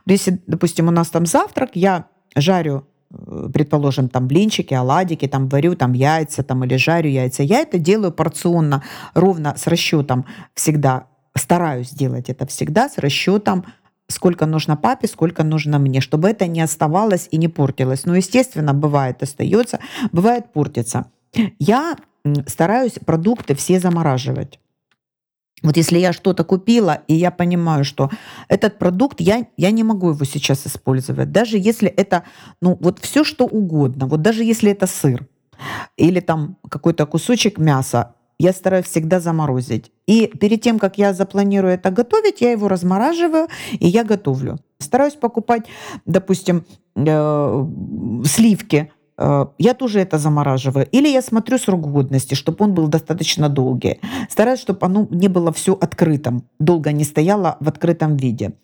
Если, 0.05 0.43
допустим, 0.47 0.89
у 0.89 0.91
нас 0.91 1.09
там 1.09 1.25
завтрак, 1.25 1.71
я 1.73 2.09
жарю, 2.37 2.87
предположим, 3.53 4.09
там 4.09 4.27
блинчики, 4.27 4.75
оладики, 4.75 5.27
там 5.27 5.49
варю 5.49 5.75
там 5.75 5.93
яйца 5.93 6.43
там, 6.43 6.65
или 6.65 6.77
жарю 6.77 7.11
яйца. 7.11 7.43
Я 7.43 7.61
это 7.61 7.79
делаю 7.79 8.13
порционно, 8.13 8.83
ровно 9.15 9.55
с 9.57 9.67
расчетом 9.67 10.27
всегда. 10.55 11.07
Стараюсь 11.37 11.91
делать 11.91 12.31
это 12.31 12.47
всегда 12.47 12.89
с 12.89 12.99
расчетом, 12.99 13.65
сколько 14.09 14.47
нужно 14.47 14.77
папе, 14.77 15.09
сколько 15.09 15.43
нужно 15.43 15.79
мне, 15.79 16.01
чтобы 16.01 16.29
это 16.29 16.47
не 16.47 16.61
оставалось 16.61 17.29
и 17.31 17.37
не 17.37 17.49
портилось. 17.49 18.05
Но, 18.05 18.15
естественно, 18.15 18.75
бывает 18.75 19.23
остается, 19.23 19.81
бывает 20.13 20.53
портится. 20.53 21.07
Я 21.59 21.97
стараюсь 22.47 22.99
продукты 23.05 23.55
все 23.55 23.81
замораживать. 23.81 24.61
Вот 25.65 25.79
если 25.79 25.99
я 25.99 26.13
что-то 26.13 26.45
купила, 26.45 27.01
и 27.09 27.15
я 27.15 27.31
понимаю, 27.31 27.85
что 27.85 28.11
этот 28.49 28.79
продукт, 28.79 29.21
я, 29.21 29.47
я 29.57 29.71
не 29.71 29.83
могу 29.83 30.11
его 30.11 30.25
сейчас 30.25 30.67
использовать. 30.67 31.33
Даже 31.33 31.57
если 31.57 31.89
это, 31.89 32.25
ну, 32.61 32.77
вот 32.81 32.99
все 32.99 33.25
что 33.25 33.47
угодно. 33.47 34.07
Вот 34.07 34.21
даже 34.21 34.45
если 34.45 34.71
это 34.71 34.87
сыр 34.87 35.27
или 35.97 36.21
там 36.21 36.57
какой-то 36.69 37.07
кусочек 37.07 37.59
мяса, 37.59 38.15
я 38.39 38.53
стараюсь 38.53 38.87
всегда 38.87 39.21
заморозить. 39.21 39.91
И 40.07 40.27
перед 40.27 40.61
тем, 40.61 40.79
как 40.79 40.99
я 40.99 41.15
запланирую 41.15 41.73
это 41.73 41.91
готовить, 41.91 42.43
я 42.43 42.51
его 42.51 42.69
размораживаю, 42.69 43.49
и 43.73 43.87
я 43.87 44.05
готовлю. 44.05 44.59
Стараюсь 44.79 45.15
покупать, 45.15 45.65
допустим, 46.05 46.67
э, 46.95 47.67
сливки, 48.27 48.93
я 49.17 49.75
тоже 49.75 50.01
это 50.01 50.19
замораживаю. 50.19 50.89
Или 50.91 51.09
я 51.09 51.23
смотрю 51.23 51.59
срок 51.59 51.81
годности, 51.91 52.35
чтобы 52.35 52.65
он 52.65 52.75
был 52.75 52.89
достаточно 52.89 53.49
долгий. 53.49 54.01
Стараюсь, 54.29 54.61
чтобы 54.61 54.87
оно 54.87 55.07
не 55.11 55.29
было 55.29 55.53
все 55.53 55.73
открытым, 55.73 56.49
долго 56.59 56.93
не 56.93 57.05
стояло 57.05 57.57
в 57.61 57.69
открытом 57.69 58.17
виде. 58.17 58.55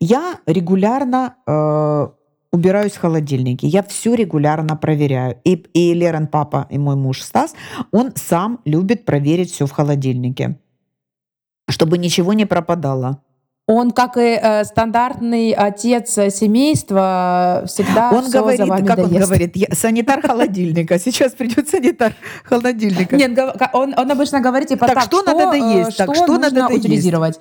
Я 0.00 0.40
регулярно 0.46 1.36
э, 1.46 2.08
убираюсь 2.54 2.92
в 2.92 3.00
холодильнике. 3.00 3.66
Я 3.66 3.82
все 3.82 4.14
регулярно 4.14 4.76
проверяю. 4.76 5.40
И, 5.44 5.52
и 5.52 5.94
Лерон, 5.94 6.26
папа, 6.26 6.66
и 6.70 6.78
мой 6.78 6.96
муж 6.96 7.22
Стас, 7.22 7.54
он 7.90 8.12
сам 8.14 8.60
любит 8.64 9.04
проверить 9.04 9.50
все 9.50 9.66
в 9.66 9.72
холодильнике, 9.72 10.58
чтобы 11.68 11.98
ничего 11.98 12.32
не 12.32 12.46
пропадало. 12.46 13.22
Он, 13.66 13.92
как 13.92 14.18
и 14.18 14.38
э, 14.40 14.64
стандартный 14.64 15.52
отец 15.52 16.18
э, 16.18 16.28
семейства, 16.30 17.64
всегда 17.66 18.10
Он 18.12 18.24
всё 18.24 18.40
говорит, 18.40 18.60
за 18.60 18.66
вами 18.66 18.86
как 18.86 18.98
он 18.98 19.08
доест. 19.08 19.26
говорит, 19.26 19.56
«Я 19.56 19.68
санитар 19.72 20.20
холодильника. 20.26 20.98
Сейчас 20.98 21.32
придет 21.32 21.68
санитар 21.68 22.14
холодильника. 22.44 23.16
Нет, 23.16 23.38
он, 23.72 23.94
он 23.96 24.10
обычно 24.10 24.40
говорит, 24.40 24.68
типа, 24.68 24.86
Так, 24.86 24.94
так, 24.96 25.04
что 25.04 25.22
надо 25.22 25.56
э, 25.56 25.60
доесть? 25.60 25.96
Так, 25.96 26.14
что 26.14 26.14
что 26.14 26.26
нужно 26.26 26.50
надо 26.50 26.68
доесть? 26.68 26.84
утилизировать? 26.84 27.40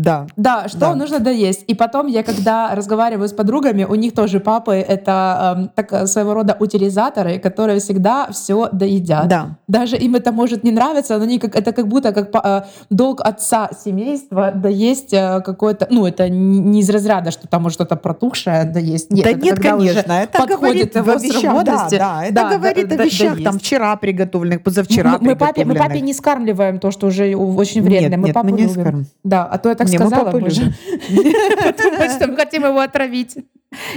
Да. 0.00 0.26
Да, 0.36 0.68
что 0.68 0.78
Да. 0.78 0.94
нужно 0.94 1.18
доесть. 1.20 1.64
И 1.68 1.74
потом 1.74 2.06
я, 2.06 2.22
когда 2.22 2.74
разговариваю 2.74 3.28
с 3.28 3.32
подругами, 3.32 3.84
у 3.84 3.94
них 3.94 4.14
тоже 4.14 4.40
папы 4.40 4.72
это 4.76 5.54
эм, 5.58 5.70
так, 5.74 5.92
э, 5.92 6.06
своего 6.06 6.34
рода 6.34 6.56
утилизаторы, 6.58 7.38
которые 7.38 7.78
всегда 7.80 8.28
все 8.32 8.68
доедят. 8.72 9.28
Да. 9.28 9.58
Даже 9.68 9.96
им 9.96 10.14
это 10.14 10.32
может 10.32 10.64
не 10.64 10.70
нравиться, 10.72 11.18
но 11.18 11.24
они 11.24 11.38
как, 11.38 11.54
это 11.56 11.72
как 11.72 11.86
будто 11.86 12.12
как 12.12 12.30
э, 12.44 12.62
долг 12.90 13.20
отца 13.20 13.68
семейства 13.84 14.52
доесть 14.54 15.12
э, 15.12 15.40
какое-то, 15.44 15.86
ну 15.90 16.06
это 16.06 16.28
не 16.28 16.80
из 16.80 16.90
разряда, 16.90 17.30
что 17.30 17.46
там 17.46 17.68
что-то 17.70 17.96
протухшее 17.96 18.64
доесть. 18.64 19.10
Нет, 19.10 19.24
да 19.24 19.30
это 19.30 19.40
нет, 19.40 19.60
конечно, 19.60 20.12
это 20.12 20.38
подходит 20.38 20.60
говорит 20.60 20.96
его 20.96 21.12
о 21.12 21.18
вещах, 21.18 21.64
да, 21.64 21.88
да, 21.90 22.24
это 22.24 22.34
Да, 22.34 22.56
говорит 22.56 22.88
да, 22.88 22.94
о 22.94 22.98
да, 22.98 23.04
вещах, 23.04 23.34
там 23.34 23.42
доесть. 23.44 23.60
вчера 23.60 23.96
приготовленных, 23.96 24.62
позавчера 24.62 25.18
мы, 25.20 25.30
мы 25.30 25.36
папе, 25.36 25.64
мы 25.64 25.74
папе 25.74 26.00
не 26.00 26.14
скармливаем 26.14 26.78
то, 26.78 26.90
что 26.90 27.06
уже 27.08 27.34
очень 27.34 27.82
вредное. 27.82 28.08
Нет, 28.10 28.18
мы 28.18 28.26
нет, 28.28 28.34
папу 28.34 28.46
мы 28.48 28.52
не 28.56 28.62
любим. 28.66 28.82
скарм- 28.82 29.04
Да, 29.24 29.44
а 29.44 29.58
то 29.58 29.68
я 29.68 29.74
так 29.74 29.89
сказала, 29.98 30.24
мы 30.26 30.40
подумают, 30.40 32.12
что 32.12 32.26
мы 32.28 32.36
хотим 32.36 32.64
его 32.64 32.80
отравить. 32.80 33.36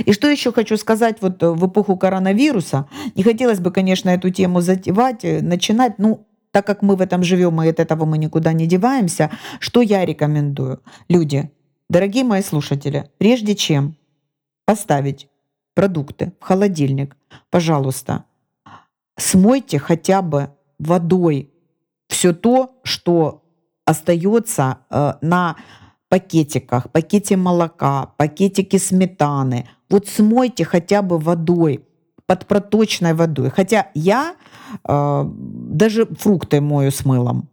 И 0.05 0.13
что 0.13 0.27
еще 0.27 0.51
хочу 0.51 0.77
сказать 0.77 1.17
вот 1.21 1.41
э, 1.41 1.49
в 1.49 1.67
эпоху 1.67 1.97
коронавируса. 1.97 2.87
Не 3.15 3.23
хотелось 3.23 3.59
бы, 3.59 3.71
конечно, 3.71 4.09
эту 4.09 4.29
тему 4.29 4.61
затевать, 4.61 5.25
э, 5.25 5.41
начинать, 5.41 5.97
ну, 5.97 6.27
так 6.51 6.67
как 6.67 6.83
мы 6.83 6.95
в 6.95 7.01
этом 7.01 7.23
живем, 7.23 7.61
и 7.61 7.69
от 7.69 7.79
этого 7.79 8.05
мы 8.05 8.19
никуда 8.19 8.53
не 8.53 8.67
деваемся, 8.67 9.31
что 9.59 9.81
я 9.81 10.05
рекомендую? 10.05 10.81
Люди, 11.09 11.51
дорогие 11.89 12.23
мои 12.23 12.43
слушатели, 12.43 13.09
прежде 13.17 13.55
чем 13.55 13.95
поставить 14.65 15.27
продукты 15.73 16.33
в 16.39 16.43
холодильник, 16.43 17.17
пожалуйста, 17.49 18.25
смойте 19.17 19.79
хотя 19.79 20.21
бы 20.21 20.49
водой 20.77 21.49
все 22.07 22.33
то, 22.33 22.79
что 22.83 23.43
остается 23.85 24.77
э, 24.89 25.13
на 25.21 25.55
пакетиках, 26.13 26.91
пакете 26.91 27.37
молока, 27.37 28.11
пакетике 28.17 28.77
сметаны. 28.77 29.65
Вот 29.89 30.07
смойте 30.07 30.63
хотя 30.63 31.01
бы 31.01 31.17
водой, 31.17 31.79
под 32.27 32.45
проточной 32.45 33.13
водой. 33.15 33.49
Хотя 33.49 33.87
я 33.95 34.35
э, 34.87 35.23
даже 35.25 36.05
фрукты 36.05 36.61
мою 36.61 36.91
с 36.91 37.03
мылом. 37.05 37.49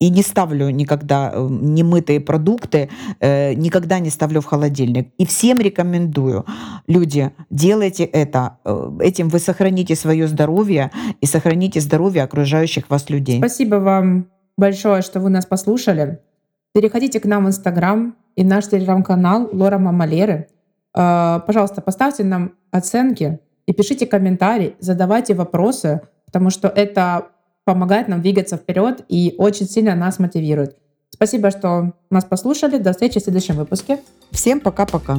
И 0.00 0.10
не 0.10 0.22
ставлю 0.22 0.70
никогда 0.70 1.30
э, 1.32 1.48
немытые 1.48 2.18
продукты, 2.18 2.88
э, 3.20 3.54
никогда 3.54 4.00
не 4.00 4.10
ставлю 4.10 4.40
в 4.40 4.46
холодильник. 4.46 5.12
И 5.18 5.24
всем 5.24 5.60
рекомендую, 5.60 6.44
люди, 6.88 7.30
делайте 7.50 8.02
это. 8.02 8.58
Э, 8.64 8.98
Этим 8.98 9.28
вы 9.28 9.38
сохраните 9.38 9.94
свое 9.94 10.26
здоровье 10.26 10.90
и 11.20 11.26
сохраните 11.26 11.78
здоровье 11.78 12.24
окружающих 12.24 12.90
вас 12.90 13.10
людей. 13.10 13.38
Спасибо 13.38 13.76
вам 13.76 14.26
большое, 14.56 15.02
что 15.02 15.20
вы 15.20 15.30
нас 15.30 15.46
послушали. 15.46 16.18
Переходите 16.74 17.20
к 17.20 17.24
нам 17.24 17.44
в 17.44 17.48
Инстаграм 17.48 18.16
и 18.34 18.42
наш 18.42 18.66
телеграм-канал 18.66 19.48
Лора 19.52 19.78
Мамалеры. 19.78 20.48
Э, 20.92 21.38
Пожалуйста, 21.46 21.80
поставьте 21.80 22.24
нам 22.24 22.56
оценки 22.72 23.38
и 23.66 23.72
пишите 23.72 24.06
комментарии, 24.06 24.74
задавайте 24.80 25.34
вопросы, 25.34 26.00
потому 26.26 26.50
что 26.50 26.66
это 26.66 27.28
помогает 27.64 28.08
нам 28.08 28.22
двигаться 28.22 28.56
вперед 28.56 29.04
и 29.08 29.36
очень 29.38 29.66
сильно 29.66 29.94
нас 29.94 30.18
мотивирует. 30.18 30.76
Спасибо, 31.10 31.52
что 31.52 31.92
нас 32.10 32.24
послушали. 32.24 32.78
До 32.78 32.90
встречи 32.90 33.20
в 33.20 33.22
следующем 33.22 33.54
выпуске. 33.54 34.00
Всем 34.32 34.58
пока-пока. 34.58 35.18